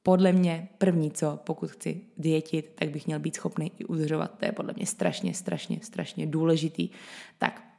[0.03, 4.37] podle mě první co, pokud chci dietit, tak bych měl být schopný i udržovat.
[4.37, 6.89] To je podle mě strašně, strašně, strašně důležitý.
[7.37, 7.72] Tak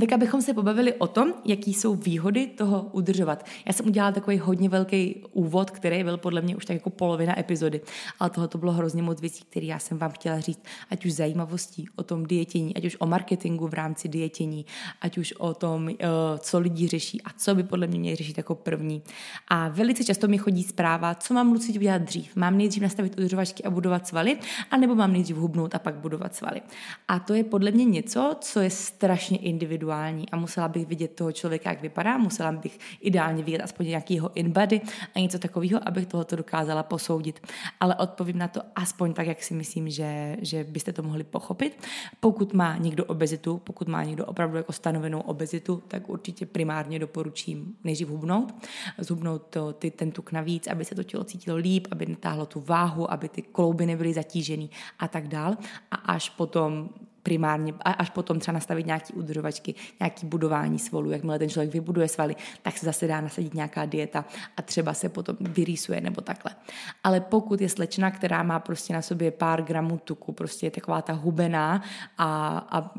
[0.00, 3.46] tak abychom se pobavili o tom, jaký jsou výhody toho udržovat.
[3.66, 7.38] Já jsem udělala takový hodně velký úvod, který byl podle mě už tak jako polovina
[7.38, 7.80] epizody,
[8.20, 11.12] ale tohle to bylo hrozně moc věcí, které já jsem vám chtěla říct, ať už
[11.12, 14.66] zajímavostí o tom dietění, ať už o marketingu v rámci dietění,
[15.00, 15.96] ať už o tom, eh,
[16.38, 19.02] co lidi řeší a co by podle mě měli řešit jako první.
[19.48, 22.36] A velice často mi chodí zpráva, co mám Luci udělat dřív.
[22.36, 24.38] Mám nejdřív nastavit udržovačky a budovat svaly,
[24.70, 26.60] anebo mám nejdřív hubnout a pak budovat svaly.
[27.08, 31.14] A to je podle mě něco, co je strašně individuální individuální a musela bych vidět
[31.14, 34.80] toho člověka, jak vypadá, musela bych ideálně vidět aspoň nějakýho in-body
[35.14, 37.40] a něco takového, abych tohoto dokázala posoudit.
[37.80, 41.86] Ale odpovím na to aspoň tak, jak si myslím, že, že byste to mohli pochopit.
[42.20, 47.76] Pokud má někdo obezitu, pokud má někdo opravdu jako stanovenou obezitu, tak určitě primárně doporučím
[47.84, 48.54] nejdřív hubnout,
[48.98, 52.60] zhubnout to, ty, ten tuk navíc, aby se to tělo cítilo líp, aby netáhlo tu
[52.60, 55.56] váhu, aby ty klouby nebyly zatížený a tak dál.
[55.90, 56.88] A až potom
[57.24, 62.36] primárně, až potom třeba nastavit nějaký udržovačky, nějaký budování svalů, jakmile ten člověk vybuduje svaly,
[62.62, 64.24] tak se zase dá nasadit nějaká dieta
[64.56, 66.50] a třeba se potom vyrýsuje nebo takhle.
[67.04, 71.02] Ale pokud je slečna, která má prostě na sobě pár gramů tuku, prostě je taková
[71.02, 71.82] ta hubená
[72.18, 72.90] a, a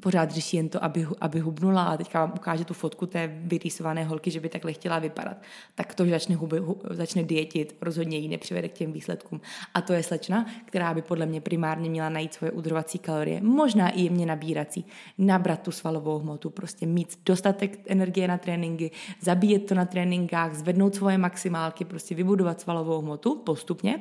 [0.00, 4.04] pořád řeší jen to, aby, aby hubnula a teďka vám ukáže tu fotku té vyrýsované
[4.04, 5.36] holky, že by takhle chtěla vypadat,
[5.74, 9.40] tak to, že začne, huby, hu, začne dietit, rozhodně ji nepřivede k těm výsledkům.
[9.74, 13.90] A to je slečna, která by podle mě primárně měla najít svoje udržovací kalorie, možná
[13.90, 14.84] i jemně nabírací,
[15.18, 20.94] nabrat tu svalovou hmotu, prostě mít dostatek energie na tréninky, zabíjet to na tréninkách, zvednout
[20.94, 24.00] svoje maximálky, prostě vybudovat svalovou hmotu postupně,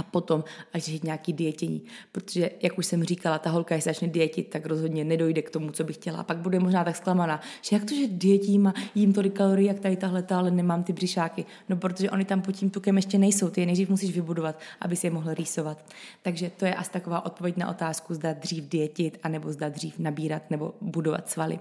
[0.00, 1.82] a potom až žít nějaký dietění.
[2.12, 5.70] Protože, jak už jsem říkala, ta holka, jestli začne dietit, tak rozhodně nedojde k tomu,
[5.70, 6.18] co bych chtěla.
[6.18, 9.66] A pak bude možná tak zklamaná, že jak to, že dietím a jím tolik kalorií,
[9.66, 11.44] jak tady tahle, ale nemám ty břišáky.
[11.68, 14.96] No, protože oni tam pod tím tukem ještě nejsou, ty je nejdřív musíš vybudovat, aby
[14.96, 15.84] si je mohl rýsovat.
[16.22, 20.50] Takže to je asi taková odpověď na otázku, zda dřív dietit, anebo zda dřív nabírat
[20.50, 21.58] nebo budovat svaly.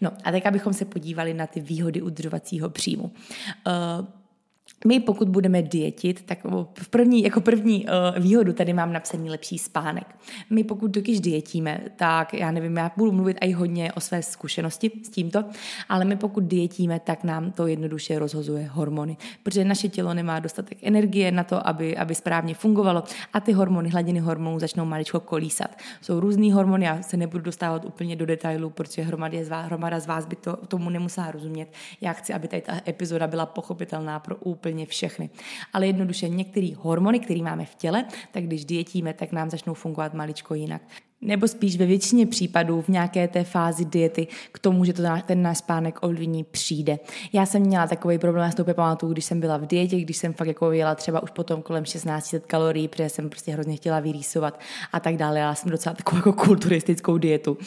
[0.00, 3.12] No a tak, abychom se podívali na ty výhody udržovacího příjmu.
[3.66, 4.21] Uh,
[4.86, 6.38] my pokud budeme dietit, tak
[6.78, 10.16] v první, jako první uh, výhodu tady mám napsaný lepší spánek.
[10.50, 14.90] My pokud totiž dietíme, tak já nevím, já budu mluvit i hodně o své zkušenosti
[15.04, 15.44] s tímto,
[15.88, 20.78] ale my pokud dietíme, tak nám to jednoduše rozhozuje hormony, protože naše tělo nemá dostatek
[20.82, 25.70] energie na to, aby, aby správně fungovalo a ty hormony, hladiny hormonů začnou maličko kolísat.
[26.00, 30.00] Jsou různý hormony, já se nebudu dostávat úplně do detailů, protože hromada z vás, hromada
[30.00, 31.68] z vás by to, tomu nemusela rozumět.
[32.00, 35.30] Já chci, aby tady ta epizoda byla pochopitelná pro úplně úplně všechny.
[35.72, 40.14] Ale jednoduše některé hormony, které máme v těle, tak když dietíme, tak nám začnou fungovat
[40.14, 40.82] maličko jinak.
[41.22, 45.42] Nebo spíš ve většině případů v nějaké té fázi diety k tomu, že to ten
[45.42, 46.98] náš spánek ovlivní přijde.
[47.32, 50.16] Já jsem měla takový problém, já si to pamatuju, když jsem byla v dietě, když
[50.16, 54.00] jsem fakt jako jela třeba už potom kolem 1600 kalorií, protože jsem prostě hrozně chtěla
[54.00, 54.60] vyrýsovat
[54.92, 55.38] a tak dále.
[55.38, 57.58] Já jsem docela takovou jako kulturistickou dietu.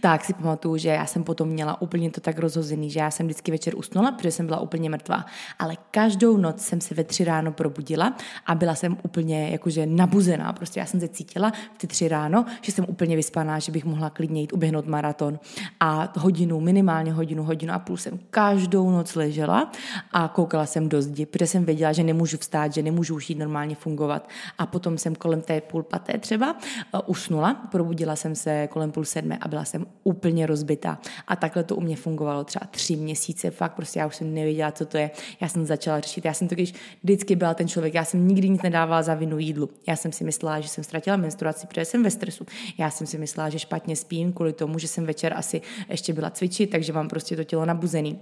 [0.00, 3.26] Tak si pamatuju, že já jsem potom měla úplně to tak rozhozený, že já jsem
[3.26, 5.26] vždycky večer usnula, protože jsem byla úplně mrtvá.
[5.58, 10.52] Ale každou noc jsem se ve tři ráno probudila a byla jsem úplně jakože nabuzená.
[10.52, 13.84] Prostě já jsem se cítila v ty tři ráno, že jsem úplně vyspaná, že bych
[13.84, 15.38] mohla klidně jít uběhnout maraton.
[15.80, 19.72] A hodinu, minimálně hodinu, hodinu a půl jsem každou noc ležela
[20.12, 23.38] a koukala jsem do zdi, protože jsem věděla, že nemůžu vstát, že nemůžu už jít
[23.38, 24.28] normálně fungovat.
[24.58, 26.56] A potom jsem kolem té půl paté třeba
[26.94, 30.98] uh, usnula, probudila jsem se kolem půl sedmé a byla jsem úplně rozbitá.
[31.28, 34.72] A takhle to u mě fungovalo třeba tři měsíce, fakt prostě já už jsem nevěděla,
[34.72, 35.10] co to je.
[35.40, 38.48] Já jsem začala řešit, já jsem to když vždycky byla ten člověk, já jsem nikdy
[38.48, 39.70] nic nedávala za vinu jídlu.
[39.86, 42.46] Já jsem si myslela, že jsem ztratila menstruaci, protože jsem ve stresu.
[42.78, 46.30] Já jsem si myslela, že špatně spím kvůli tomu, že jsem večer asi ještě byla
[46.30, 48.20] cvičit, takže mám prostě to tělo nabuzený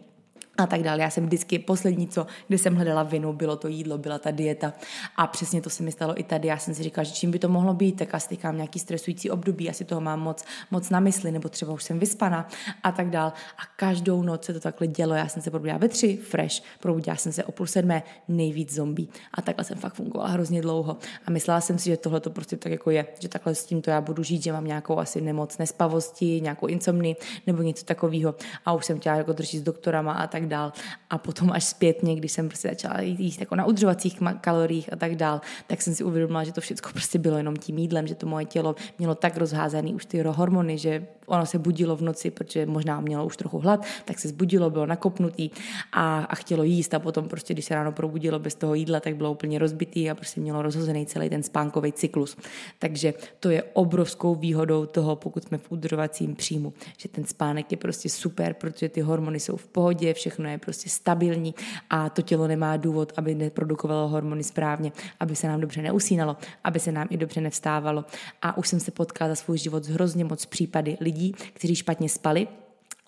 [0.59, 1.03] a tak dále.
[1.03, 4.73] Já jsem vždycky poslední, co, kde jsem hledala vinu, bylo to jídlo, byla ta dieta.
[5.17, 6.49] A přesně to se mi stalo i tady.
[6.49, 9.31] Já jsem si říkala, že čím by to mohlo být, tak asi mám nějaký stresující
[9.31, 12.49] období, asi toho mám moc, moc na mysli, nebo třeba už jsem vyspana
[12.83, 13.33] a tak dále.
[13.59, 15.15] A každou noc se to takhle dělo.
[15.15, 19.09] Já jsem se probudila ve tři, fresh, probudila jsem se o půl sedmé, nejvíc zombie.
[19.35, 20.97] A takhle jsem fakt fungovala hrozně dlouho.
[21.27, 23.91] A myslela jsem si, že tohle to prostě tak jako je, že takhle s tímto
[23.91, 28.35] já budu žít, že mám nějakou asi nemoc nespavosti, nějakou insomni nebo něco takového.
[28.67, 30.73] A už jsem chtěla jako držet s doktorama a tak tak dál.
[31.11, 35.17] A potom až zpětně, když jsem prostě začala jíst jako na udržovacích kaloriích a tak
[35.17, 38.27] dál, tak jsem si uvědomila, že to všechno prostě bylo jenom tím jídlem, že to
[38.27, 42.67] moje tělo mělo tak rozházený už ty hormony, že ono se budilo v noci, protože
[42.67, 45.51] možná mělo už trochu hlad, tak se zbudilo, bylo nakopnutý
[45.93, 49.17] a, a chtělo jíst a potom prostě, když se ráno probudilo bez toho jídla, tak
[49.17, 52.37] bylo úplně rozbitý a prostě mělo rozhozený celý ten spánkový cyklus.
[52.79, 57.77] Takže to je obrovskou výhodou toho, pokud jsme v udržovacím příjmu, že ten spánek je
[57.77, 61.55] prostě super, protože ty hormony jsou v pohodě, všechno je prostě stabilní
[61.91, 66.81] a to tělo nemá důvod, aby neprodukovalo hormony správně, aby se nám dobře neusínalo, aby
[66.81, 68.05] se nám i dobře nevstávalo.
[68.43, 72.09] A už jsem se potkala za svůj život s hrozně moc případy lidí, kteří špatně
[72.09, 72.49] spali,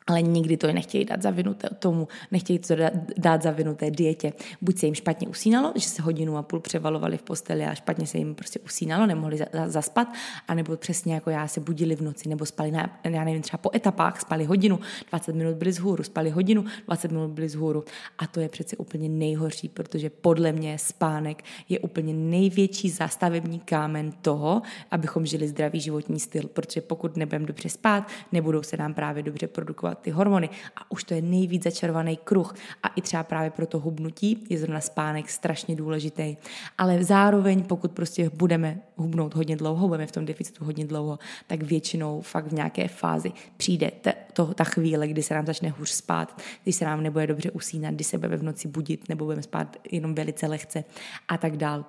[0.07, 2.75] ale nikdy to nechtějí dát za vinu tomu, nechtějí to
[3.19, 4.33] dát za vinu té dietě.
[4.61, 8.07] Buď se jim špatně usínalo, že se hodinu a půl převalovali v posteli a špatně
[8.07, 10.09] se jim prostě usínalo, nemohli zaspat,
[10.49, 13.71] anebo přesně jako já se budili v noci, nebo spali, na, já nevím, třeba po
[13.75, 14.79] etapách, spali hodinu,
[15.11, 17.85] 20 minut byli z hůru, spali hodinu, 20 minut byli z hůru.
[18.19, 24.13] A to je přece úplně nejhorší, protože podle mě spánek je úplně největší zastavební kámen
[24.13, 29.23] toho, abychom žili zdravý životní styl, protože pokud nebudeme dobře spát, nebudou se nám právě
[29.23, 33.51] dobře produkovat ty hormony a už to je nejvíc začarovaný kruh a i třeba právě
[33.51, 36.37] pro to hubnutí je zrovna spánek strašně důležitý.
[36.79, 41.63] Ale zároveň, pokud prostě budeme hubnout hodně dlouho, budeme v tom deficitu hodně dlouho, tak
[41.63, 43.91] většinou fakt v nějaké fázi přijde
[44.33, 47.95] to, ta chvíle, kdy se nám začne hůř spát, kdy se nám nebude dobře usínat,
[47.95, 50.85] kdy se budeme v noci budit nebo budeme spát jenom velice lehce
[51.29, 51.85] a tak dál.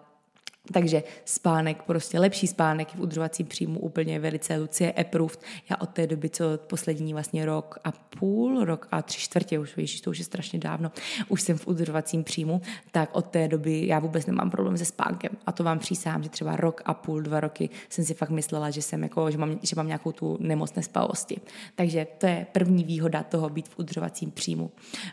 [0.73, 5.39] Takže spánek, prostě lepší spánek v udržovacím příjmu úplně velice Lucie approved.
[5.69, 9.77] Já od té doby, co poslední vlastně rok a půl, rok a tři čtvrtě, už
[9.77, 10.91] víš, to už je strašně dávno,
[11.29, 15.31] už jsem v udržovacím příjmu, tak od té doby já vůbec nemám problém se spánkem.
[15.45, 18.69] A to vám přísahám, že třeba rok a půl, dva roky jsem si fakt myslela,
[18.69, 21.41] že jsem jako, že mám, že mám nějakou tu nemoc nespavosti.
[21.75, 24.71] Takže to je první výhoda toho být v udržovacím příjmu.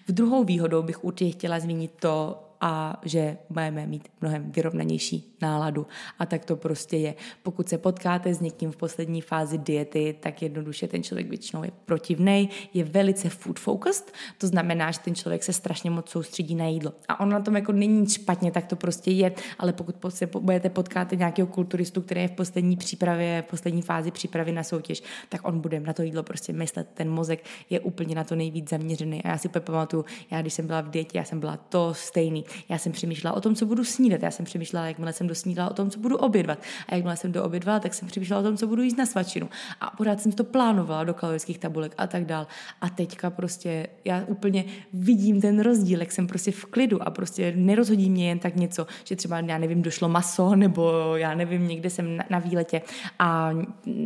[0.09, 5.87] V druhou výhodou bych určitě chtěla zmínit to, a že budeme mít mnohem vyrovnanější náladu.
[6.19, 7.15] A tak to prostě je.
[7.43, 11.71] Pokud se potkáte s někým v poslední fázi diety, tak jednoduše ten člověk většinou je
[11.85, 16.67] protivný, je velice food focused, to znamená, že ten člověk se strašně moc soustředí na
[16.67, 16.93] jídlo.
[17.09, 20.71] A on na tom jako není špatně, tak to prostě je, ale pokud se budete
[20.71, 25.49] potkat nějakého kulturistu, který je v poslední přípravě, v poslední fázi přípravy na soutěž, tak
[25.49, 26.89] on bude na to jídlo prostě myslet.
[26.95, 29.23] Ten mozek je úplně na to nejvíc zaměřený.
[29.23, 32.45] A já si pamatuju, já když jsem byla v dietě, já jsem byla to stejný.
[32.69, 34.23] Já jsem přemýšlela o tom, co budu snídat.
[34.23, 36.59] Já jsem přemýšlela, jakmile jsem dosnídala o tom, co budu obědvat.
[36.89, 39.49] A jakmile jsem doobědvala, tak jsem přemýšlela o tom, co budu jíst na svačinu.
[39.81, 42.47] A pořád jsem to plánovala do kalorických tabulek a tak dál.
[42.81, 47.53] A teďka prostě já úplně vidím ten rozdíl, jak jsem prostě v klidu a prostě
[47.57, 51.91] nerozhodí mě jen tak něco, že třeba, já nevím, došlo maso, nebo já nevím, někde
[51.91, 52.83] jsem na, na výletě
[53.19, 53.51] a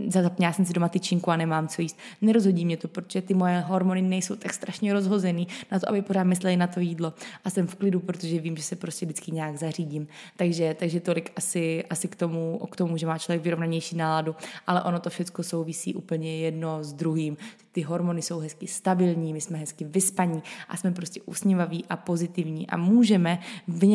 [0.08, 1.98] zapněla jsem si doma tyčinku a nemám co jíst.
[2.20, 6.24] Nerozhodí mě to, protože ty moje hormony nejsou tak strašně rozhozený na to, aby pořád
[6.24, 7.12] mysleli na to jídlo.
[7.44, 10.08] A jsem v klidu, protože protože vím, že se prostě vždycky nějak zařídím.
[10.36, 14.82] Takže, takže tolik asi, asi k, tomu, k tomu, že má člověk vyrovnanější náladu, ale
[14.82, 17.36] ono to všechno souvisí úplně jedno s druhým.
[17.72, 22.66] Ty hormony jsou hezky stabilní, my jsme hezky vyspaní a jsme prostě usnívaví a pozitivní
[22.66, 23.38] a můžeme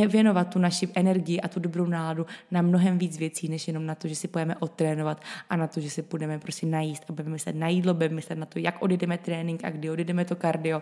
[0.07, 3.95] věnovat tu naši energii a tu dobrou náladu na mnohem víc věcí, než jenom na
[3.95, 7.29] to, že si pojeme odtrénovat a na to, že si budeme prostě najíst a budeme
[7.29, 10.81] myslet na jídlo, budeme myslet na to, jak odjedeme trénink a kdy odjedeme to kardio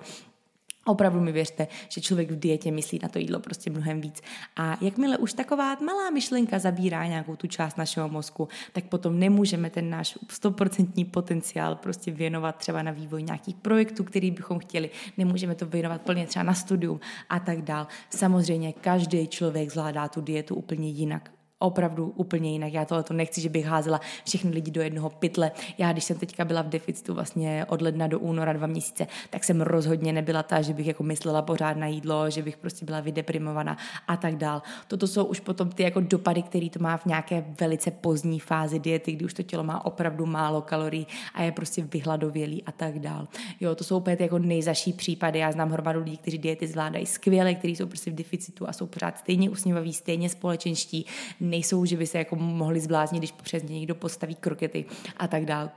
[0.86, 4.22] Opravdu mi věřte, že člověk v dietě myslí na to jídlo prostě mnohem víc.
[4.56, 9.70] A jakmile už taková malá myšlenka zabírá nějakou tu část našeho mozku, tak potom nemůžeme
[9.70, 14.90] ten náš 100% potenciál prostě věnovat třeba na vývoj nějakých projektů, který bychom chtěli.
[15.18, 17.88] Nemůžeme to věnovat plně třeba na studium a tak dál.
[18.10, 22.74] Samozřejmě každý člověk zvládá tu dietu úplně jinak opravdu úplně jinak.
[22.74, 25.52] Já tohle to nechci, že bych házela všechny lidi do jednoho pytle.
[25.78, 29.44] Já, když jsem teďka byla v deficitu vlastně od ledna do února dva měsíce, tak
[29.44, 33.00] jsem rozhodně nebyla ta, že bych jako myslela pořád na jídlo, že bych prostě byla
[33.00, 34.62] vydeprimovaná a tak dál.
[34.88, 38.80] Toto jsou už potom ty jako dopady, které to má v nějaké velice pozdní fázi
[38.80, 43.00] diety, kdy už to tělo má opravdu málo kalorií a je prostě vyhladovělý a tak
[43.00, 43.28] dál.
[43.60, 45.40] Jo, to jsou úplně jako nejzaší případy.
[45.40, 48.86] Já znám hromadu lidí, kteří diety zvládají skvěle, kteří jsou prostě v deficitu a jsou
[48.86, 51.06] pořád stejně usměvaví, stejně společenští,
[51.50, 54.86] nejsou, že by se jako mohli zbláznit, když přes ně někdo postaví krokety
[55.18, 55.70] a tak dále.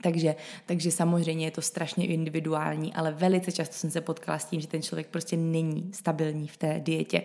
[0.00, 0.34] Takže,
[0.66, 4.66] takže samozřejmě je to strašně individuální, ale velice často jsem se potkala s tím, že
[4.66, 7.22] ten člověk prostě není stabilní v té dietě.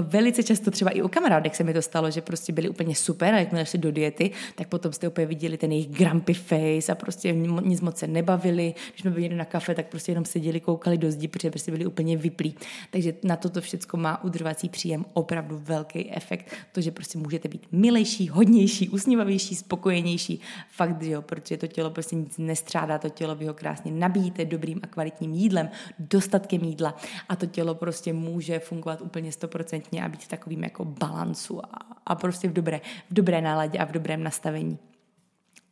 [0.00, 3.34] Velice často třeba i u kamarádek se mi to stalo, že prostě byli úplně super
[3.34, 6.94] a jakmile šli do diety, tak potom jste úplně viděli ten jejich grumpy face a
[6.94, 7.32] prostě
[7.62, 8.74] nic moc se nebavili.
[8.90, 11.86] Když jsme byli na kafe, tak prostě jenom seděli, koukali do zdi, protože prostě byli
[11.86, 12.54] úplně vyplí.
[12.90, 16.54] Takže na toto všechno má udrvací příjem opravdu velký efekt.
[16.72, 20.40] To, že prostě můžete být milejší, hodnější, usměvavější, spokojenější.
[20.70, 24.44] Fakt, že jo, protože to tělo prostě nic nestřádá, to tělo vy ho krásně nabíjíte
[24.44, 26.96] dobrým a kvalitním jídlem, dostatkem jídla
[27.28, 31.78] a to tělo prostě může fungovat úplně stoprocentně a být v takovým jako balancu a,
[32.06, 34.78] a prostě v dobré, v dobré náladě a v dobrém nastavení.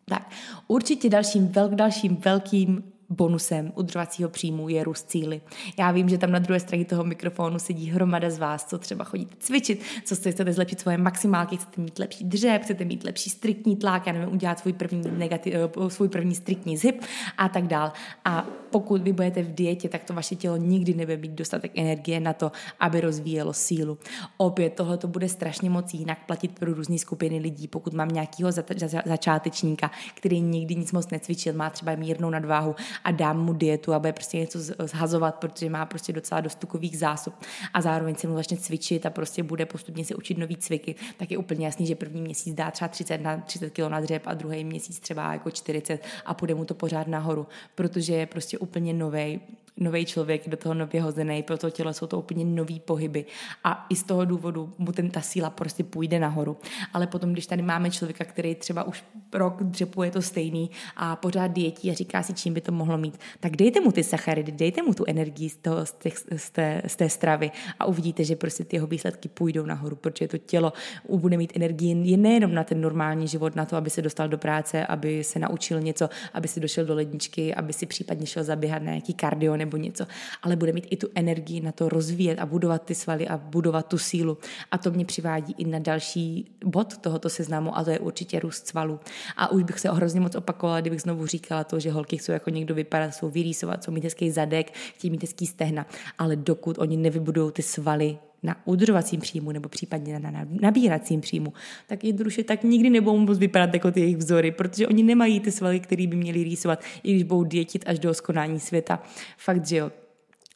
[0.04, 0.30] Tak,
[0.68, 5.40] určitě dalším, vel, dalším velkým bonusem udržovacího příjmu je růst cíly.
[5.78, 9.04] Já vím, že tam na druhé straně toho mikrofonu sedí hromada z vás, co třeba
[9.04, 13.76] chodíte cvičit, co chcete zlepšit svoje maximálky, chcete mít lepší dřep, chcete mít lepší striktní
[13.76, 16.94] tlak, já nevím, udělat svůj první, negativ, eh, svůj první striktní zhyb
[17.38, 17.92] a tak dál.
[18.24, 22.20] A pokud vy budete v dietě, tak to vaše tělo nikdy nebude mít dostatek energie
[22.20, 23.98] na to, aby rozvíjelo sílu.
[24.36, 27.68] Opět tohle to bude strašně moc jinak platit pro různé skupiny lidí.
[27.68, 32.74] Pokud mám nějakého za, za, začátečníka, který nikdy nic moc necvičil, má třeba mírnou nadváhu
[33.04, 36.98] a dám mu dietu a bude prostě něco zhazovat, protože má prostě docela dost tukových
[36.98, 37.34] zásob.
[37.74, 41.30] A zároveň se mu začne cvičit a prostě bude postupně se učit nový cviky, tak
[41.30, 44.34] je úplně jasný, že první měsíc dá třeba 30, na, 30 kg na dřep a
[44.34, 48.92] druhý měsíc třeba jako 40 a půjde mu to pořád nahoru, protože je prostě úplně
[48.92, 49.40] nový
[49.76, 53.24] nový člověk, do toho nově hozený, pro to tělo jsou to úplně nový pohyby
[53.64, 56.56] a i z toho důvodu mu ten ta síla prostě půjde nahoru.
[56.92, 61.46] Ale potom, když tady máme člověka, který třeba už rok dřepuje to stejný a pořád
[61.46, 64.82] dietí a říká si, čím by to mohlo mít, tak dejte mu ty sacharidy, dejte
[64.82, 68.36] mu tu energii z, toho, z, těch, z, té, z té stravy a uvidíte, že
[68.36, 70.72] prostě ty jeho výsledky půjdou nahoru, protože to tělo
[71.08, 74.86] bude mít energii nejenom na ten normální život, na to, aby se dostal do práce,
[74.86, 78.90] aby se naučil něco, aby si došel do ledničky, aby si případně šel zaběhat na
[78.90, 80.06] nějaký kardio nebo něco,
[80.42, 83.86] ale bude mít i tu energii na to rozvíjet a budovat ty svaly a budovat
[83.86, 84.38] tu sílu.
[84.70, 88.66] A to mě přivádí i na další bod tohoto seznamu a to je určitě růst
[88.66, 89.00] svalů.
[89.36, 92.50] A už bych se hrozně moc opakovala, kdybych znovu říkala to, že holky chcou jako
[92.50, 95.86] někdo vypadat, jsou vyrýsovat, jsou mít hezký zadek, chtějí mít hezký stehna,
[96.18, 101.52] ale dokud oni nevybudou ty svaly na udržovacím příjmu nebo případně na nabíracím příjmu,
[101.86, 105.50] tak jednoduše tak nikdy nebudou moc vypadat jako ty jejich vzory, protože oni nemají ty
[105.52, 109.02] svaly, které by měli rýsovat, i když budou dietit až do skonání světa.
[109.36, 109.90] Fakt, že jo.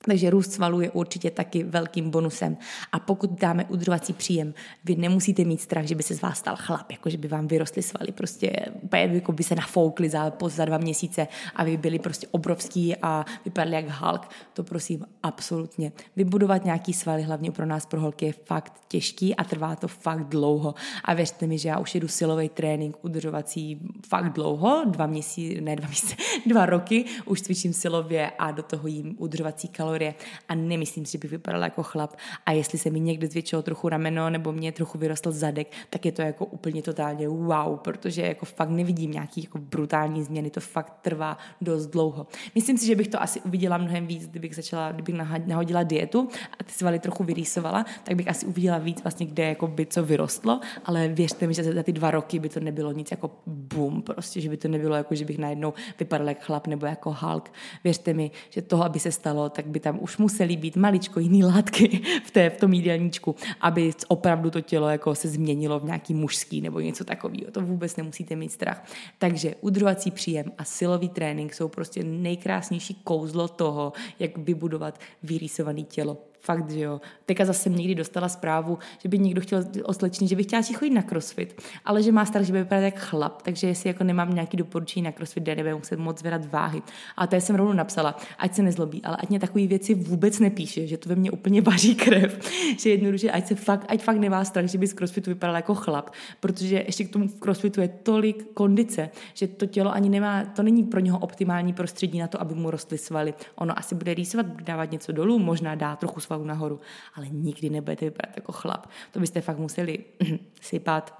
[0.06, 2.56] Takže růst svalů je určitě taky velkým bonusem.
[2.92, 6.56] A pokud dáme udržovací příjem, vy nemusíte mít strach, že by se z vás stal
[6.58, 8.52] chlap, jako že by vám vyrostly svaly, prostě
[8.92, 13.76] jako by se nafoukly za, za dva měsíce a vy byli prostě obrovský a vypadali
[13.76, 14.28] jak Hulk.
[14.52, 15.92] To prosím absolutně.
[16.16, 20.28] Vybudovat nějaký svaly, hlavně pro nás, pro holky, je fakt těžký a trvá to fakt
[20.28, 20.74] dlouho.
[21.04, 25.76] A věřte mi, že já už jedu silový trénink udržovací fakt dlouho, dva měsíce, ne
[25.76, 26.16] dva měsíce,
[26.46, 30.14] dva roky, už cvičím silově a do toho jím udržovací kalorie kalorie
[30.48, 32.16] a nemyslím si, že bych vypadala jako chlap.
[32.46, 36.12] A jestli se mi někdy zvětšilo trochu rameno nebo mě trochu vyrostl zadek, tak je
[36.12, 40.92] to jako úplně totálně wow, protože jako fakt nevidím nějaký jako brutální změny, to fakt
[41.02, 42.26] trvá dost dlouho.
[42.54, 45.14] Myslím si, že bych to asi uviděla mnohem víc, kdybych začala, kdybych
[45.46, 46.28] nahodila dietu
[46.60, 50.02] a ty svaly trochu vyrýsovala, tak bych asi uviděla víc vlastně, kde jako by co
[50.02, 54.02] vyrostlo, ale věřte mi, že za ty dva roky by to nebylo nic jako boom,
[54.02, 57.52] prostě, že by to nebylo jako, že bych najednou vypadala jako chlap nebo jako Hulk.
[57.84, 61.44] Věřte mi, že toho, aby se stalo, tak by tam už musely být maličko jiný
[61.44, 66.14] látky v, té, v tom jídelníčku, aby opravdu to tělo jako se změnilo v nějaký
[66.14, 67.50] mužský nebo něco takového.
[67.52, 68.84] To vůbec nemusíte mít strach.
[69.18, 76.18] Takže udržovací příjem a silový trénink jsou prostě nejkrásnější kouzlo toho, jak vybudovat vyrýsované tělo
[76.46, 77.00] Fakt, že jo.
[77.26, 81.02] Teďka zase někdy dostala zprávu, že by někdo chtěl oslečnit, že by chtěla chodit na
[81.02, 84.56] crossfit, ale že má strach, že by vypadat jak chlap, takže jestli jako nemám nějaký
[84.56, 86.82] doporučení na crossfit, kde nebudu muset moc zvedat váhy.
[87.16, 90.86] A to jsem rovnou napsala, ať se nezlobí, ale ať mě takové věci vůbec nepíše,
[90.86, 94.44] že to ve mně úplně vaří krev, že jednoduše, ať se fakt, ať fakt nemá
[94.44, 96.10] strach, že by z crossfitu vypadal jako chlap,
[96.40, 100.62] protože ještě k tomu v crossfitu je tolik kondice, že to tělo ani nemá, to
[100.62, 103.34] není pro něho optimální prostředí na to, aby mu rostly svaly.
[103.54, 106.80] Ono asi bude rýsovat, dávat něco dolů, možná dá trochu svalů nahoru,
[107.14, 108.86] ale nikdy nebudete vypadat jako chlap.
[109.12, 110.04] To byste fakt museli
[110.60, 111.14] sypat,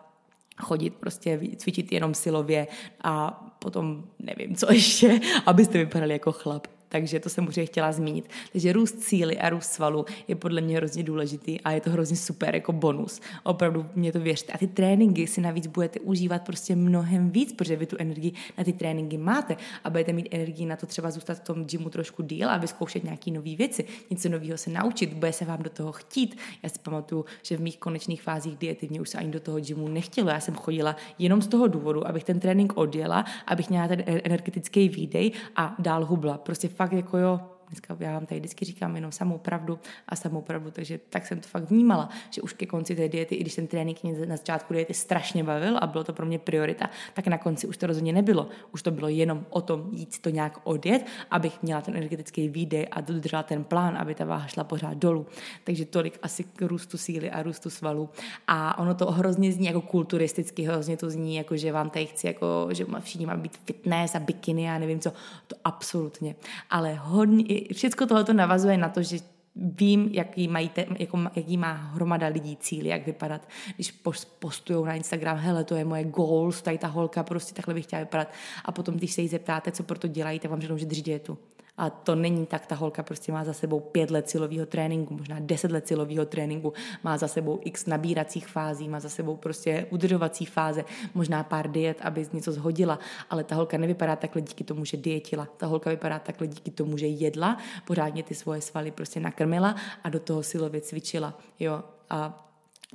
[0.59, 2.67] chodit prostě cvičit jenom silově
[3.05, 8.31] a potom nevím co ještě, abyste vypadali jako chlap takže to jsem už chtěla zmínit.
[8.53, 12.17] Takže růst síly a růst svalu je podle mě hrozně důležitý a je to hrozně
[12.17, 13.21] super jako bonus.
[13.43, 14.53] Opravdu mě to věřte.
[14.53, 18.65] A ty tréninky si navíc budete užívat prostě mnohem víc, protože vy tu energii na
[18.65, 22.23] ty tréninky máte a budete mít energii na to třeba zůstat v tom gymu trošku
[22.23, 25.93] díl a vyzkoušet nějaké nové věci, něco nového se naučit, bude se vám do toho
[25.93, 26.37] chtít.
[26.63, 29.61] Já si pamatuju, že v mých konečných fázích diety mě už se ani do toho
[29.61, 30.31] gymu nechtělo.
[30.31, 34.89] Já jsem chodila jenom z toho důvodu, abych ten trénink odjela, abych měla ten energetický
[34.89, 36.39] výdej a dál hubla.
[36.39, 40.43] Prostě fakt jako jo, dneska já vám tady vždycky říkám jenom samou pravdu a samou
[40.43, 43.55] pravdu, takže tak jsem to fakt vnímala, že už ke konci té diety, i když
[43.55, 47.27] ten trénink mě na začátku diety strašně bavil a bylo to pro mě priorita, tak
[47.27, 48.49] na konci už to rozhodně nebylo.
[48.73, 52.89] Už to bylo jenom o tom jít to nějak odjet, abych měla ten energetický výdej
[52.91, 55.27] a dodržela ten plán, aby ta váha šla pořád dolů.
[55.65, 58.09] Takže tolik asi k růstu síly a růstu svalů.
[58.47, 62.27] A ono to hrozně zní jako kulturisticky, hrozně to zní jako, že vám tady chci,
[62.27, 65.13] jako, že všichni má být fitness a bikiny a nevím co.
[65.47, 66.37] To absolutně.
[66.71, 67.45] Ale hodně,
[67.75, 69.19] všechno tohle navazuje na to, že
[69.57, 73.49] vím, jaký, mají te, jako, jaký má hromada lidí cíl, jak vypadat.
[73.75, 73.91] Když
[74.39, 78.01] postují na Instagram, hele, to je moje goals, tady ta holka, prostě takhle bych chtěla
[78.01, 78.29] vypadat.
[78.65, 81.03] A potom, když se jí zeptáte, co pro to dělají, tak vám řeknou, že drží
[81.03, 81.39] dietu.
[81.79, 85.37] A to není tak, ta holka prostě má za sebou pět let silového tréninku, možná
[85.41, 86.73] deset let silového tréninku,
[87.03, 91.99] má za sebou x nabíracích fází, má za sebou prostě udržovací fáze, možná pár diet,
[92.01, 92.99] aby něco zhodila,
[93.31, 95.49] ale ta holka nevypadá takhle díky tomu, že dietila.
[95.57, 99.75] Ta holka vypadá takhle díky tomu, že jedla, pořádně ty svoje svaly prostě nakrmila
[100.05, 101.39] a do toho silově cvičila.
[101.61, 102.46] Jo, a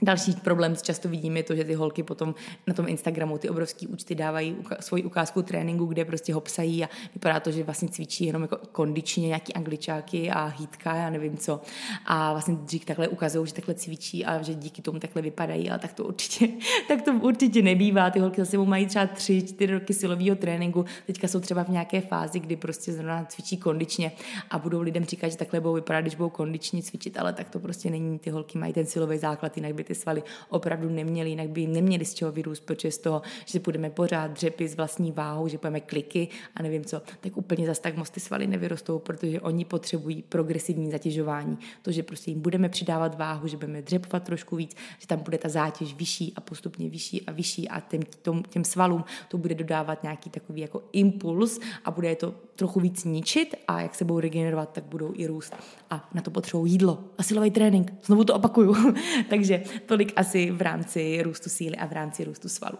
[0.03, 2.35] Další problém, co často vidím, je to, že ty holky potom
[2.67, 6.83] na tom Instagramu ty obrovské účty dávají uka- svoji ukázku tréninku, kde prostě ho psají
[6.83, 11.37] a vypadá to, že vlastně cvičí jenom jako kondičně nějaký angličáky a hýtka, já nevím
[11.37, 11.61] co.
[12.05, 15.79] A vlastně dřív takhle ukazují, že takhle cvičí a že díky tomu takhle vypadají, ale
[15.79, 16.47] tak to určitě,
[16.87, 18.09] tak to určitě nebývá.
[18.09, 22.01] Ty holky zase mají třeba tři, čtyři roky silového tréninku, teďka jsou třeba v nějaké
[22.01, 24.11] fázi, kdy prostě zrovna cvičí kondičně
[24.49, 27.59] a budou lidem říkat, že takhle budou vypadat, když budou kondičně cvičit, ale tak to
[27.59, 28.19] prostě není.
[28.19, 32.05] Ty holky mají ten silový základ, jinak by ty svaly opravdu neměly, jinak by neměli
[32.05, 35.79] z čeho vyrůst, protože z toho, že budeme pořád dřepy s vlastní váhou, že budeme
[35.79, 40.23] kliky a nevím co, tak úplně zas tak moc ty svaly nevyrostou, protože oni potřebují
[40.29, 41.57] progresivní zatěžování.
[41.81, 45.37] To, že prostě jim budeme přidávat váhu, že budeme dřepovat trošku víc, že tam bude
[45.37, 49.55] ta zátěž vyšší a postupně vyšší a vyšší a těm, těm, těm svalům to bude
[49.55, 54.05] dodávat nějaký takový jako impuls a bude je to trochu víc ničit a jak se
[54.05, 55.55] budou regenerovat, tak budou i růst.
[55.89, 57.93] A na to potřebují jídlo a silový trénink.
[58.03, 58.75] Znovu to opakuju.
[59.29, 62.77] Takže tolik asi v rámci růstu síly a v rámci růstu svalu.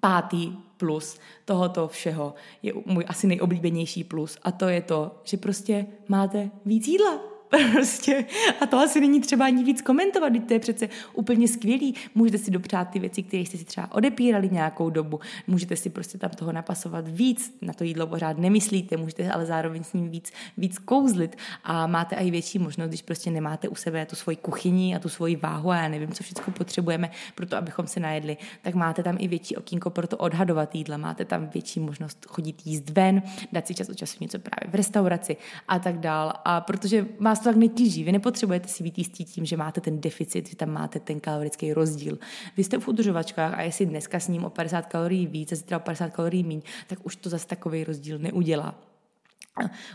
[0.00, 5.86] Pátý plus tohoto všeho je můj asi nejoblíbenější plus a to je to, že prostě
[6.08, 8.24] máte víc jídla Prostě.
[8.60, 11.94] A to asi není třeba ani víc komentovat, to je přece úplně skvělý.
[12.14, 15.20] Můžete si dopřát ty věci, které jste si třeba odepírali nějakou dobu.
[15.46, 19.84] Můžete si prostě tam toho napasovat víc, na to jídlo pořád nemyslíte, můžete ale zároveň
[19.84, 24.06] s ním víc, víc kouzlit a máte i větší možnost, když prostě nemáte u sebe
[24.06, 27.56] tu svoji kuchyni a tu svoji váhu a já nevím, co všechno potřebujeme pro to,
[27.56, 31.48] abychom se najedli, tak máte tam i větší okýnko pro to odhadovat jídla, máte tam
[31.48, 33.22] větší možnost chodit jíst ven,
[33.52, 35.36] dát si čas od času něco právě v restauraci
[35.68, 36.32] a tak dál.
[36.44, 38.04] A protože vás vás to tak netíží.
[38.04, 41.72] Vy nepotřebujete si být jistí tím, že máte ten deficit, že tam máte ten kalorický
[41.72, 42.18] rozdíl.
[42.56, 45.76] Vy jste v udržovačkách a jestli dneska s ním o 50 kalorií víc a zítra
[45.76, 48.74] o 50 kalorií méně, tak už to zase takový rozdíl neudělá.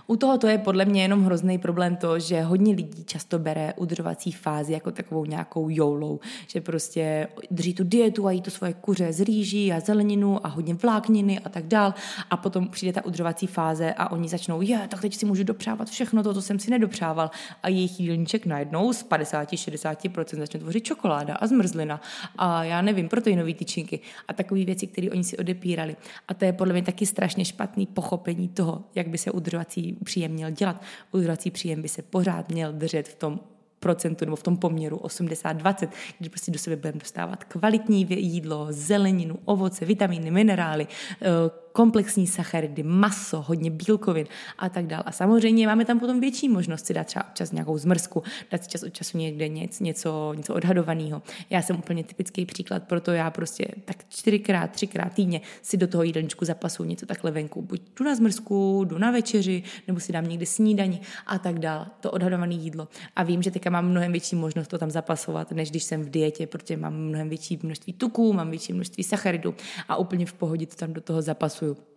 [0.07, 3.73] U toho to je podle mě jenom hrozný problém to, že hodně lidí často bere
[3.77, 8.73] udržovací fázi jako takovou nějakou joulou, že prostě drží tu dietu a jí to svoje
[8.73, 11.93] kuře z rýží a zeleninu a hodně vlákniny a tak dál
[12.29, 15.89] a potom přijde ta udržovací fáze a oni začnou, je, tak teď si můžu dopřávat
[15.89, 17.31] všechno to, co jsem si nedopřával
[17.63, 22.01] a jejich jídelníček najednou z 50-60% začne tvořit čokoláda a zmrzlina
[22.37, 25.95] a já nevím, proteinové tyčinky a takové věci, které oni si odepírali.
[26.27, 29.97] A to je podle mě taky strašně špatný pochopení toho, jak by se udržovali udržovací
[30.03, 30.81] příjem měl dělat?
[31.11, 33.39] Udržovací příjem by se pořád měl držet v tom
[33.79, 35.89] procentu nebo v tom poměru 80-20,
[36.19, 40.87] když prostě do sebe budeme dostávat kvalitní jídlo, zeleninu, ovoce, vitamíny, minerály,
[41.21, 41.27] eh,
[41.73, 45.03] komplexní sacharidy, maso, hodně bílkovin a tak dále.
[45.05, 48.69] A samozřejmě máme tam potom větší možnost si dát třeba občas nějakou zmrzku, dát si
[48.69, 51.21] čas od času někde něco, něco, něco odhadovaného.
[51.49, 56.03] Já jsem úplně typický příklad, proto já prostě tak čtyřikrát, třikrát týdně si do toho
[56.03, 57.61] jídelníčku zapasu něco takhle venku.
[57.61, 61.85] Buď jdu na zmrzku, jdu na večeři, nebo si dám někde snídaní a tak dále.
[61.99, 62.87] To odhadované jídlo.
[63.15, 66.09] A vím, že teďka mám mnohem větší možnost to tam zapasovat, než když jsem v
[66.09, 69.55] dietě, protože mám mnohem větší množství tuků, mám větší množství sacharidů
[69.87, 71.92] a úplně v pohodě to tam do toho zapasu through.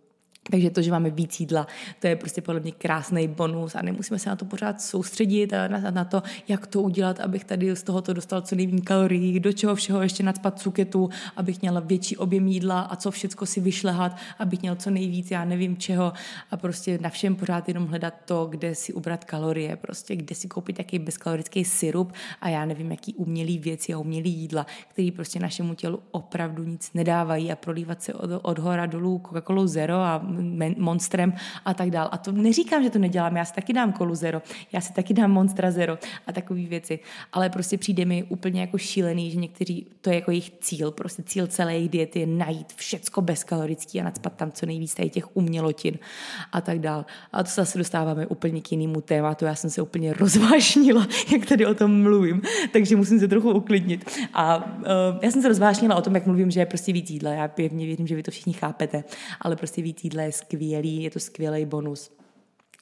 [0.51, 1.67] Takže to, že máme víc jídla,
[1.99, 5.67] to je prostě podle mě krásný bonus a nemusíme se na to pořád soustředit a
[5.67, 9.53] na, na to, jak to udělat, abych tady z tohoto dostal co nejméně kalorií, do
[9.53, 14.15] čeho všeho ještě nadspat cuketu, abych měla větší objem jídla a co všecko si vyšlehat,
[14.39, 16.13] abych měl co nejvíc, já nevím čeho.
[16.51, 20.47] A prostě na všem pořád jenom hledat to, kde si ubrat kalorie, prostě kde si
[20.47, 25.39] koupit taký bezkalorický syrup a já nevím, jaký umělý věci a umělý jídla, který prostě
[25.39, 30.21] našemu tělu opravdu nic nedávají a prolívat se od, od hora dolů Coca-Cola Zero a
[30.77, 31.33] monstrem
[31.65, 32.09] a tak dál.
[32.11, 35.13] A to neříkám, že to nedělám, já si taky dám kolu zero, já si taky
[35.13, 36.99] dám monstra zero a takové věci,
[37.33, 41.23] ale prostě přijde mi úplně jako šílený, že někteří, to je jako jejich cíl, prostě
[41.23, 45.37] cíl celé jejich diety je najít všecko bezkalorický a nadspat tam co nejvíc tady těch
[45.37, 45.99] umělotin
[46.51, 47.05] a tak dál.
[47.31, 51.65] A to zase dostáváme úplně k jinému tématu, já jsem se úplně rozvášnila, jak tady
[51.65, 54.05] o tom mluvím, takže musím se trochu uklidnit.
[54.33, 54.83] A uh,
[55.21, 57.85] já jsem se rozvášnila o tom, jak mluvím, že je prostě víc jídla, já pěvně
[57.85, 59.03] věřím, že vy to všichni chápete,
[59.41, 62.11] ale prostě víc jídla je skvělý, je to skvělý bonus.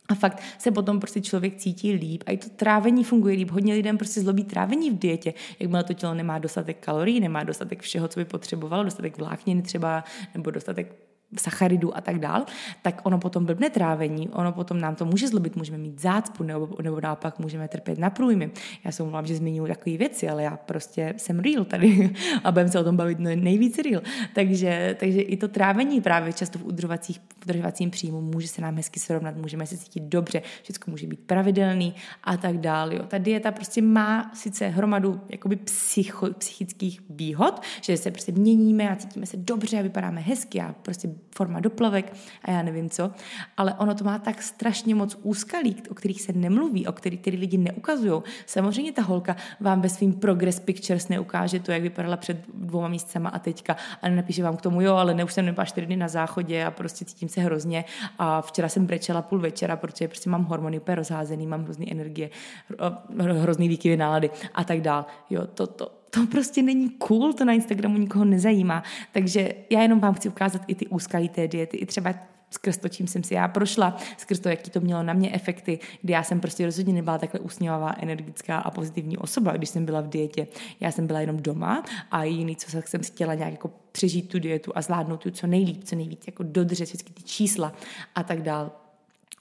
[0.10, 3.52] A fakt se potom prostě člověk cítí líp a i to trávení funguje líp.
[3.52, 7.82] Hodně lidem prostě zlobí trávení v dietě, jakmile to tělo nemá dostatek kalorií, nemá dostatek
[7.82, 10.96] všeho, co by potřebovalo, dostatek vlákniny třeba, nebo dostatek
[11.40, 12.46] sacharidů a tak dál,
[12.82, 16.70] tak ono potom blbne trávení, ono potom nám to může zlobit, můžeme mít zácpu nebo,
[16.82, 18.52] nebo naopak můžeme trpět na průjmy.
[18.84, 22.72] Já se omlouvám, že zmiňuji takové věci, ale já prostě jsem real tady a budeme
[22.72, 24.02] se o tom bavit nejvíc real.
[24.34, 29.00] Takže, takže i to trávení právě často v udržovacích, udržovacím příjmu může se nám hezky
[29.00, 32.56] srovnat, můžeme se cítit dobře, všechno může být pravidelný a tak.
[32.92, 33.04] Jo.
[33.08, 38.96] Ta dieta prostě má sice hromadu jakoby psycho, psychických výhod, že se prostě měníme a
[38.96, 42.14] cítíme se dobře a vypadáme hezky a prostě forma doplavek
[42.44, 43.12] a já nevím co,
[43.58, 47.30] ale ono to má tak strašně moc úskalí, o kterých se nemluví, o kterých ty
[47.30, 48.22] lidi neukazují.
[48.46, 53.30] Samozřejmě ta holka vám ve svým progress pictures neukáže to, jak vypadala před dvouma měsícema
[53.30, 55.98] a teďka a nenapíše vám k tomu, jo, ale ne, už jsem nebyla čtyři dny
[55.98, 57.86] na záchodě a prostě cítím se hrozně
[58.20, 62.30] a včera jsem brečela půl večera, protože prostě mám hormony úplně rozházený, mám hrozný energie,
[63.20, 65.06] hrozný výkyvy nálady a tak dál.
[65.30, 68.84] Jo, to, to, to prostě není cool, to na Instagramu nikoho nezajímá.
[69.12, 72.14] Takže já jenom vám chci ukázat i ty úskalí té diety, i třeba
[72.50, 75.80] skrz to, čím jsem si já prošla, skrz to, jaký to mělo na mě efekty,
[76.02, 80.02] kdy já jsem prostě rozhodně nebyla takhle usměvavá, energická a pozitivní osoba, když jsem byla
[80.02, 80.48] v dietě.
[80.80, 84.72] Já jsem byla jenom doma a jiný, co jsem chtěla nějak jako přežít tu dietu
[84.76, 87.74] a zvládnout tu co nejlíp, co nejvíc, jako dodržet všechny ty čísla
[88.16, 88.72] a tak dál.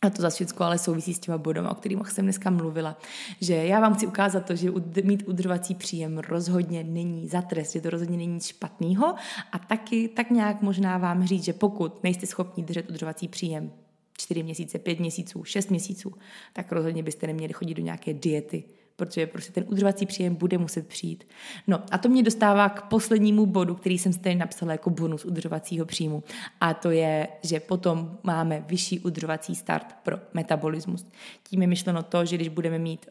[0.03, 2.97] A to za všechno ale souvisí s těma bodama, o kterých jsem dneska mluvila.
[3.41, 4.71] Že já vám chci ukázat to, že
[5.05, 9.15] mít udržovací příjem rozhodně není za trest, že to rozhodně není nic špatného
[9.53, 13.73] a taky tak nějak možná vám říct, že pokud nejste schopni držet udržovací příjem
[14.19, 16.13] 4 měsíce, 5 měsíců, 6 měsíců,
[16.53, 18.65] tak rozhodně byste neměli chodit do nějaké diety,
[18.97, 21.25] protože prostě ten udržovací příjem bude muset přijít.
[21.67, 25.25] No a to mě dostává k poslednímu bodu, který jsem si tady napsala jako bonus
[25.25, 26.23] udržovacího příjmu.
[26.61, 31.07] A to je, že potom máme vyšší udržovací start pro metabolismus.
[31.43, 33.07] Tím je myšleno to, že když budeme mít,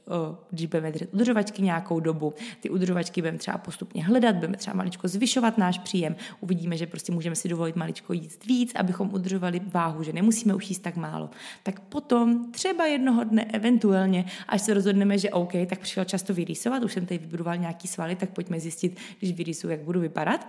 [0.49, 5.07] když budeme držet udržovačky nějakou dobu, ty udržovačky budeme třeba postupně hledat, budeme třeba maličko
[5.07, 10.03] zvyšovat náš příjem, uvidíme, že prostě můžeme si dovolit maličko jíst víc, abychom udržovali váhu,
[10.03, 11.29] že nemusíme už jíst tak málo.
[11.63, 16.83] Tak potom třeba jednoho dne eventuálně, až se rozhodneme, že OK, tak přišel často vyrýsovat,
[16.83, 20.47] už jsem tady vybudoval nějaký svaly, tak pojďme zjistit, když vyrýsu, jak budu vypadat,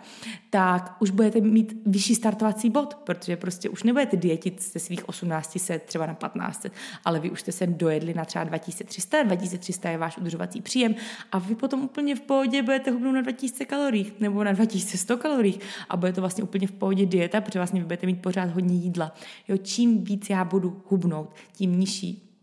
[0.51, 5.59] tak už budete mít vyšší startovací bod, protože prostě už nebudete dietit ze svých 18
[5.59, 6.67] set třeba na 15,
[7.05, 10.95] ale vy už jste se dojedli na třeba 2300, 2300 je váš udržovací příjem
[11.33, 15.61] a vy potom úplně v pohodě budete hubnout na 2000 kalorií nebo na 2100 kalorií
[15.89, 18.77] a bude to vlastně úplně v pohodě dieta, protože vlastně vy budete mít pořád hodně
[18.77, 19.15] jídla.
[19.49, 22.34] Jo, čím víc já budu hubnout, tím nižší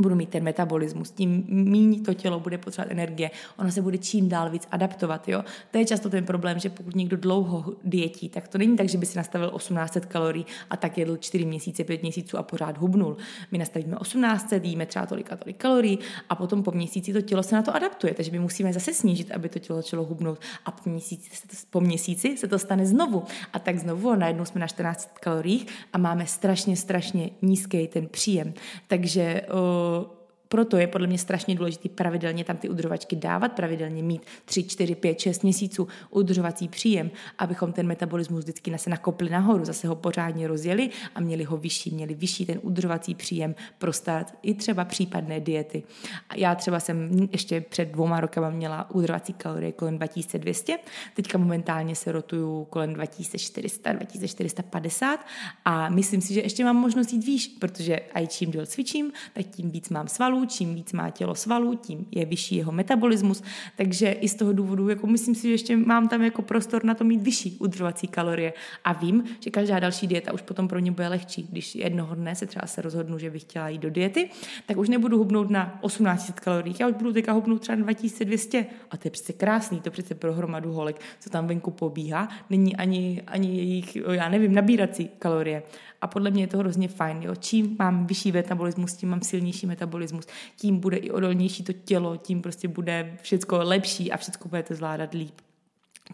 [0.00, 4.28] budu mít ten metabolismus, tím méně to tělo bude potřebovat energie, ono se bude čím
[4.28, 5.28] dál víc adaptovat.
[5.28, 5.44] Jo?
[5.70, 8.98] To je často ten problém, že pokud někdo dlouho dietí, tak to není tak, že
[8.98, 13.16] by si nastavil 1800 kalorií a tak jedl 4 měsíce, 5 měsíců a pořád hubnul.
[13.52, 17.42] My nastavíme 1800, jíme třeba tolik a tolik kalorií a potom po měsíci to tělo
[17.42, 20.70] se na to adaptuje, takže my musíme zase snížit, aby to tělo začalo hubnout a
[20.70, 23.24] po měsíci se to, po měsíci se to stane znovu.
[23.52, 28.54] A tak znovu najednou jsme na 14 kaloriích a máme strašně, strašně nízký ten příjem.
[28.86, 29.42] Takže
[29.86, 30.15] uh,
[30.48, 34.94] proto je podle mě strašně důležité pravidelně tam ty udržovačky dávat, pravidelně mít 3, 4,
[34.94, 40.48] 5, 6 měsíců udržovací příjem, abychom ten metabolismus vždycky se nakopli nahoru, zase ho pořádně
[40.48, 45.40] rozjeli a měli ho vyšší, měli vyšší ten udržovací příjem pro start i třeba případné
[45.40, 45.82] diety.
[46.28, 50.78] A já třeba jsem ještě před dvouma rokama měla udržovací kalorie kolem 2200,
[51.14, 55.20] teďka momentálně se rotuju kolem 2400, 2450
[55.64, 59.46] a myslím si, že ještě mám možnost jít výš, protože i čím díl cvičím, tak
[59.46, 63.42] tím víc mám svalů, svalů, čím víc má tělo svalů, tím je vyšší jeho metabolismus,
[63.76, 66.94] takže i z toho důvodu, jako myslím si, že ještě mám tam jako prostor na
[66.94, 68.52] to mít vyšší udržovací kalorie
[68.84, 71.46] a vím, že každá další dieta už potom pro ně bude lehčí.
[71.50, 74.30] Když jednoho dne se třeba se rozhodnu, že bych chtěla jít do diety,
[74.66, 78.66] tak už nebudu hubnout na 1800 kalorií, já už budu teďka hubnout třeba na 2200
[78.90, 82.76] a to je přece krásný, to přece pro hromadu holek, co tam venku pobíhá, není
[82.76, 85.62] ani, ani jejich, já nevím, nabírací kalorie.
[86.00, 87.22] A podle mě je to hrozně fajn.
[87.22, 87.34] Jo?
[87.34, 90.25] Čím mám vyšší metabolismus, tím mám silnější metabolismus,
[90.56, 95.14] tím bude i odolnější to tělo, tím prostě bude všechno lepší a všechno budete zvládat
[95.14, 95.34] líp.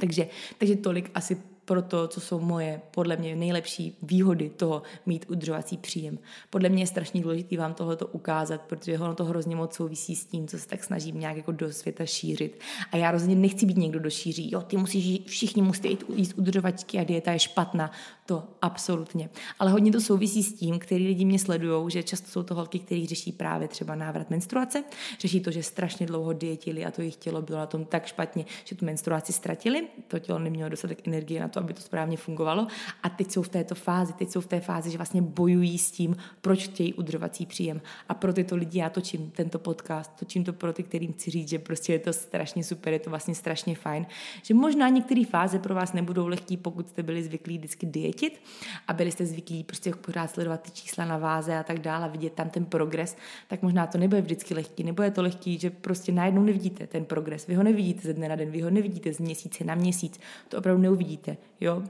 [0.01, 1.37] Takže, takže tolik asi
[1.73, 6.19] pro to, co jsou moje, podle mě nejlepší výhody toho mít udržovací příjem.
[6.51, 10.27] Podle mě je strašně důležité vám tohoto ukázat, protože ono to hrozně moc souvisí s
[10.27, 12.61] tím, co se tak snažím nějak jako do světa šířit.
[12.93, 16.39] A já rozhodně nechci být někdo, kdo šíří, jo, ty musíš, všichni musíte jít jíst
[16.39, 17.91] udržovačky a dieta je špatná.
[18.27, 19.31] To absolutně.
[19.59, 22.79] Ale hodně to souvisí s tím, který lidi mě sledují, že často jsou to holky,
[22.79, 24.85] které řeší právě třeba návrat menstruace,
[25.21, 28.45] řeší to, že strašně dlouho dietili a to jejich tělo bylo na tom tak špatně,
[28.65, 32.67] že tu menstruaci ztratili, to tělo nemělo dostatek energie na to, aby to správně fungovalo.
[33.03, 35.91] A teď jsou v této fázi, teď jsou v té fázi, že vlastně bojují s
[35.91, 37.81] tím, proč chtějí udržovací příjem.
[38.09, 41.49] A pro tyto lidi já točím tento podcast, točím to pro ty, kterým chci říct,
[41.49, 44.07] že prostě je to strašně super, je to vlastně strašně fajn.
[44.43, 48.43] Že možná některé fáze pro vás nebudou lehké, pokud jste byli zvyklí vždycky dietit
[48.89, 52.33] a byli jste zvyklí prostě pořád sledovat ty čísla na váze a tak dále vidět
[52.33, 53.17] tam ten progres,
[53.49, 57.05] tak možná to nebude vždycky lehký, nebo je to lehký, že prostě najednou nevidíte ten
[57.05, 57.47] progres.
[57.47, 60.59] Vy ho nevidíte ze dne na den, vy ho nevidíte z měsíce na měsíc, to
[60.59, 61.37] opravdu neuvidíte.
[61.61, 61.83] Jo?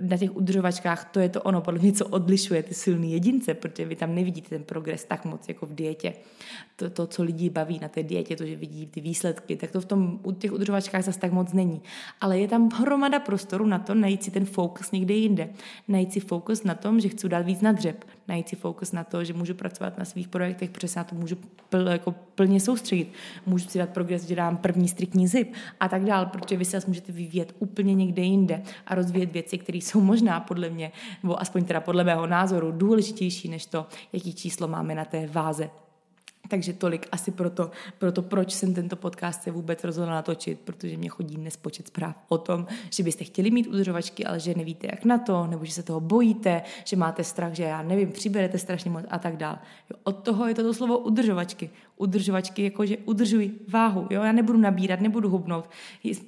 [0.00, 3.88] Na těch udržovačkách to je to ono, podle mě, co odlišuje ty silný jedince, protože
[3.88, 6.12] vy tam nevidíte ten progres tak moc jako v dietě.
[6.76, 9.80] To, to co lidi baví na té dietě, to, že vidí ty výsledky, tak to
[9.80, 11.82] v tom, u těch udržovačkách zase tak moc není.
[12.20, 15.48] Ale je tam hromada prostoru na to najít si ten fokus někde jinde.
[15.88, 18.04] Najít si fokus na tom, že chci dát víc na dřeb.
[18.28, 21.14] Najít si fokus na to, že můžu pracovat na svých projektech, protože se na to
[21.14, 21.36] můžu
[21.68, 23.12] pl, jako plně soustředit.
[23.46, 26.80] Můžu si dát progres, že dám první striktní zip a tak dál, protože vy se
[26.86, 31.64] můžete vyvíjet úplně někde jinde a rozvíjet věci, které jsou možná podle mě, nebo aspoň
[31.64, 35.70] teda podle mého názoru, důležitější než to, jaký číslo máme na té váze.
[36.48, 41.08] Takže tolik asi proto, proto, proč jsem tento podcast se vůbec rozhodla natočit, protože mě
[41.08, 45.04] chodí dnes počet zpráv o tom, že byste chtěli mít udržovačky, ale že nevíte jak
[45.04, 48.90] na to, nebo že se toho bojíte, že máte strach, že já nevím, přiberete strašně
[48.90, 49.58] moc a tak dál.
[49.90, 51.70] Jo, od toho je to slovo udržovačky.
[51.96, 54.06] Udržovačky jakože udržuj váhu.
[54.10, 54.22] Jo?
[54.22, 55.70] Já nebudu nabírat, nebudu hubnout.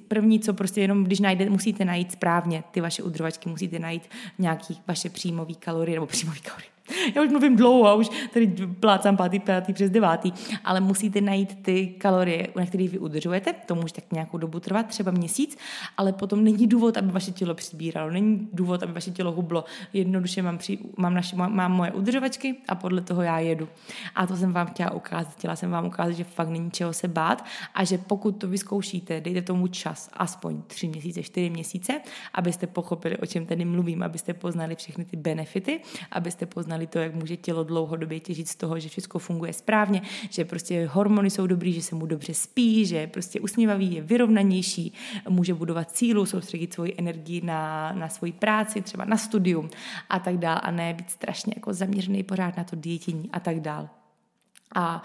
[0.07, 4.03] První, co prostě jenom, když najde, musíte najít správně ty vaše udržovačky, musíte najít
[4.39, 6.71] nějaký vaše příjmový kalorie nebo příjmový kalorie
[7.15, 8.47] já už mluvím dlouho a už tady
[8.79, 10.31] plácám pátý, pátý přes devátý,
[10.63, 14.87] ale musíte najít ty kalorie, na kterých vy udržujete, to může tak nějakou dobu trvat,
[14.87, 15.57] třeba měsíc,
[15.97, 19.65] ale potom není důvod, aby vaše tělo přibíralo, není důvod, aby vaše tělo hublo.
[19.93, 23.67] Jednoduše mám, při, mám, naši, mám, moje udržovačky a podle toho já jedu.
[24.15, 25.33] A to jsem vám chtěla ukázat.
[25.33, 29.21] Chtěla jsem vám ukázat, že fakt není čeho se bát a že pokud to vyzkoušíte,
[29.21, 32.01] dejte tomu čas, aspoň tři měsíce, čtyři měsíce,
[32.33, 35.81] abyste pochopili, o čem tady mluvím, abyste poznali všechny ty benefity,
[36.11, 40.01] abyste poznali poznali to, jak může tělo dlouhodobě těžit z toho, že všechno funguje správně,
[40.29, 44.01] že prostě hormony jsou dobrý, že se mu dobře spí, že je prostě usmívavý, je
[44.01, 44.93] vyrovnanější,
[45.29, 49.69] může budovat sílu, soustředit svoji energii na, na svoji práci, třeba na studium
[50.09, 53.59] a tak dál a ne být strašně jako zaměřený pořád na to dietění a tak
[53.59, 53.89] dál.
[54.75, 55.03] A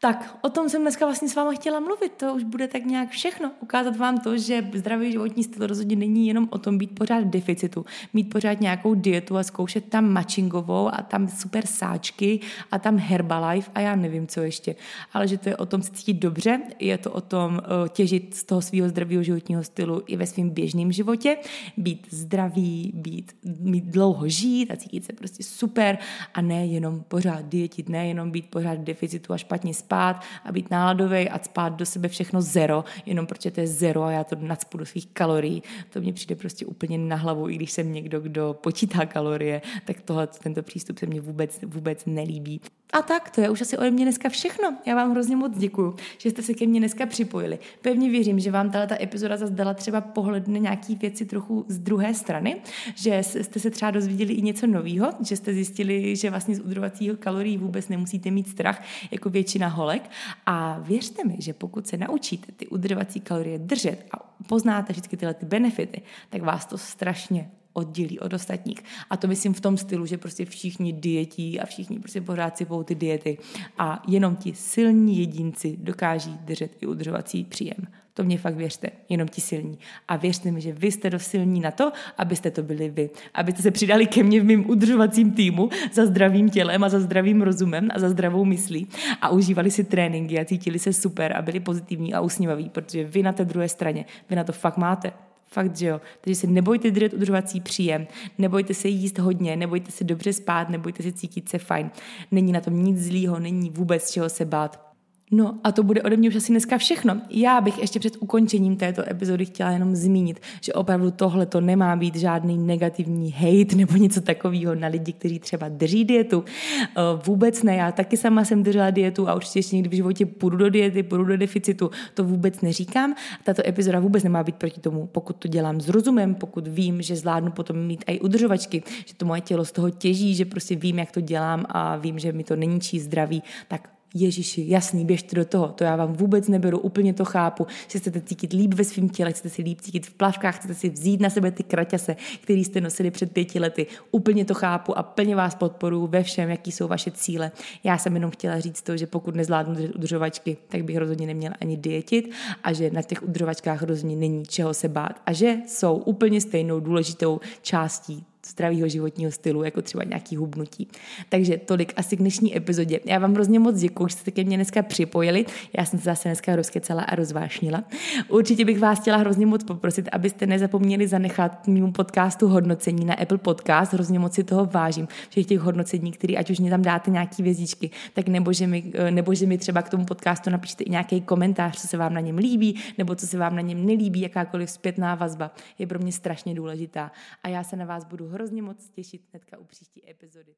[0.00, 2.12] Tak, o tom jsem dneska vlastně s váma chtěla mluvit.
[2.12, 3.50] To už bude tak nějak všechno.
[3.60, 7.30] Ukázat vám to, že zdravý životní styl rozhodně není jenom o tom být pořád v
[7.30, 12.40] deficitu, mít pořád nějakou dietu a zkoušet tam matchingovou a tam super sáčky
[12.70, 14.76] a tam Herbalife a já nevím, co ještě.
[15.12, 18.44] Ale že to je o tom cítit dobře, je to o tom uh, těžit z
[18.44, 21.36] toho svého zdravého životního stylu i ve svém běžném životě,
[21.76, 25.98] být zdravý, být, mít dlouho žít a cítit se prostě super
[26.34, 30.52] a ne jenom pořád dietit, ne jenom být pořád v deficitu a špatně spát a
[30.52, 34.24] být náladový a spát do sebe všechno zero, jenom protože to je zero a já
[34.24, 35.62] to nadspu do svých kalorií.
[35.90, 40.00] To mně přijde prostě úplně na hlavu, i když jsem někdo, kdo počítá kalorie, tak
[40.00, 42.60] tohle, tento přístup se mně vůbec, vůbec nelíbí.
[42.92, 44.76] A tak, to je už asi ode mě dneska všechno.
[44.86, 47.58] Já vám hrozně moc děkuju, že jste se ke mně dneska připojili.
[47.82, 51.78] Pevně věřím, že vám tato epizoda zase dala třeba pohled na nějaký věci trochu z
[51.78, 52.56] druhé strany,
[52.94, 57.16] že jste se třeba dozvěděli i něco nového, že jste zjistili, že vlastně z udržovacího
[57.16, 60.10] kalorií vůbec nemusíte mít strach, jako většina holek.
[60.46, 64.16] A věřte mi, že pokud se naučíte ty udržovací kalorie držet a
[64.48, 68.84] poznáte vždycky tyhle ty benefity, tak vás to strašně oddělí od ostatních.
[69.10, 72.82] A to myslím v tom stylu, že prostě všichni dietí a všichni prostě pořád sypou
[72.82, 73.38] ty diety
[73.78, 77.86] a jenom ti silní jedinci dokáží držet i udržovací příjem.
[78.14, 79.78] To mě fakt věřte, jenom ti silní.
[80.08, 83.10] A věřte mi, že vy jste dost silní na to, abyste to byli vy.
[83.34, 87.42] Abyste se přidali ke mně v mém udržovacím týmu za zdravým tělem a za zdravým
[87.42, 88.88] rozumem a za zdravou myslí
[89.20, 93.22] a užívali si tréninky a cítili se super a byli pozitivní a usměvaví, protože vy
[93.22, 95.12] na té druhé straně, vy na to fakt máte.
[95.46, 96.00] Fakt, že jo.
[96.20, 98.06] Takže se nebojte držet udržovací příjem,
[98.38, 101.90] nebojte se jíst hodně, nebojte se dobře spát, nebojte se cítit se fajn.
[102.30, 104.85] Není na tom nic zlýho, není vůbec čeho se bát.
[105.30, 107.20] No a to bude ode mě už asi dneska všechno.
[107.30, 111.96] Já bych ještě před ukončením této epizody chtěla jenom zmínit, že opravdu tohle to nemá
[111.96, 116.44] být žádný negativní hate nebo něco takového na lidi, kteří třeba drží dietu.
[116.82, 120.26] Eh, vůbec ne, já taky sama jsem držela dietu a určitě ještě někdy v životě
[120.26, 123.14] půjdu do diety, půjdu do deficitu, to vůbec neříkám.
[123.44, 127.16] Tato epizoda vůbec nemá být proti tomu, pokud to dělám s rozumem, pokud vím, že
[127.16, 130.98] zvládnu potom mít i udržovačky, že to moje tělo z toho těží, že prostě vím,
[130.98, 135.44] jak to dělám a vím, že mi to není zdraví, tak Ježíši, jasný, běžte do
[135.44, 139.08] toho, to já vám vůbec neberu, úplně to chápu, že chcete cítit líp ve svém
[139.08, 142.60] těle, chcete si líp cítit v plavkách, chcete si vzít na sebe ty kraťase, které
[142.60, 143.86] jste nosili před pěti lety.
[144.10, 147.52] Úplně to chápu a plně vás podporuji ve všem, jaký jsou vaše cíle.
[147.84, 151.76] Já jsem jenom chtěla říct to, že pokud nezvládnu udržovačky, tak bych rozhodně neměla ani
[151.76, 152.30] dietit
[152.62, 156.80] a že na těch udržovačkách rozhodně není čeho se bát a že jsou úplně stejnou
[156.80, 160.88] důležitou částí zdravého životního stylu, jako třeba nějaký hubnutí.
[161.28, 163.00] Takže tolik asi k dnešní epizodě.
[163.04, 165.44] Já vám hrozně moc děkuji, že jste ke mně dneska připojili.
[165.78, 167.84] Já jsem se zase dneska rozkecala a rozvášnila.
[168.28, 173.38] Určitě bych vás chtěla hrozně moc poprosit, abyste nezapomněli zanechat mému podcastu hodnocení na Apple
[173.38, 173.92] Podcast.
[173.92, 177.42] Hrozně moc si toho vážím, všech těch hodnocení, které ať už mě tam dáte nějaký
[177.42, 181.20] vězdičky, tak nebo že, mi, nebo že mi třeba k tomu podcastu napíšete i nějaký
[181.20, 184.70] komentář, co se vám na něm líbí, nebo co se vám na něm nelíbí, jakákoliv
[184.70, 187.10] zpětná vazba je pro mě strašně důležitá.
[187.42, 190.56] A já se na vás budu hrozně moc těšit hnedka u příští epizody.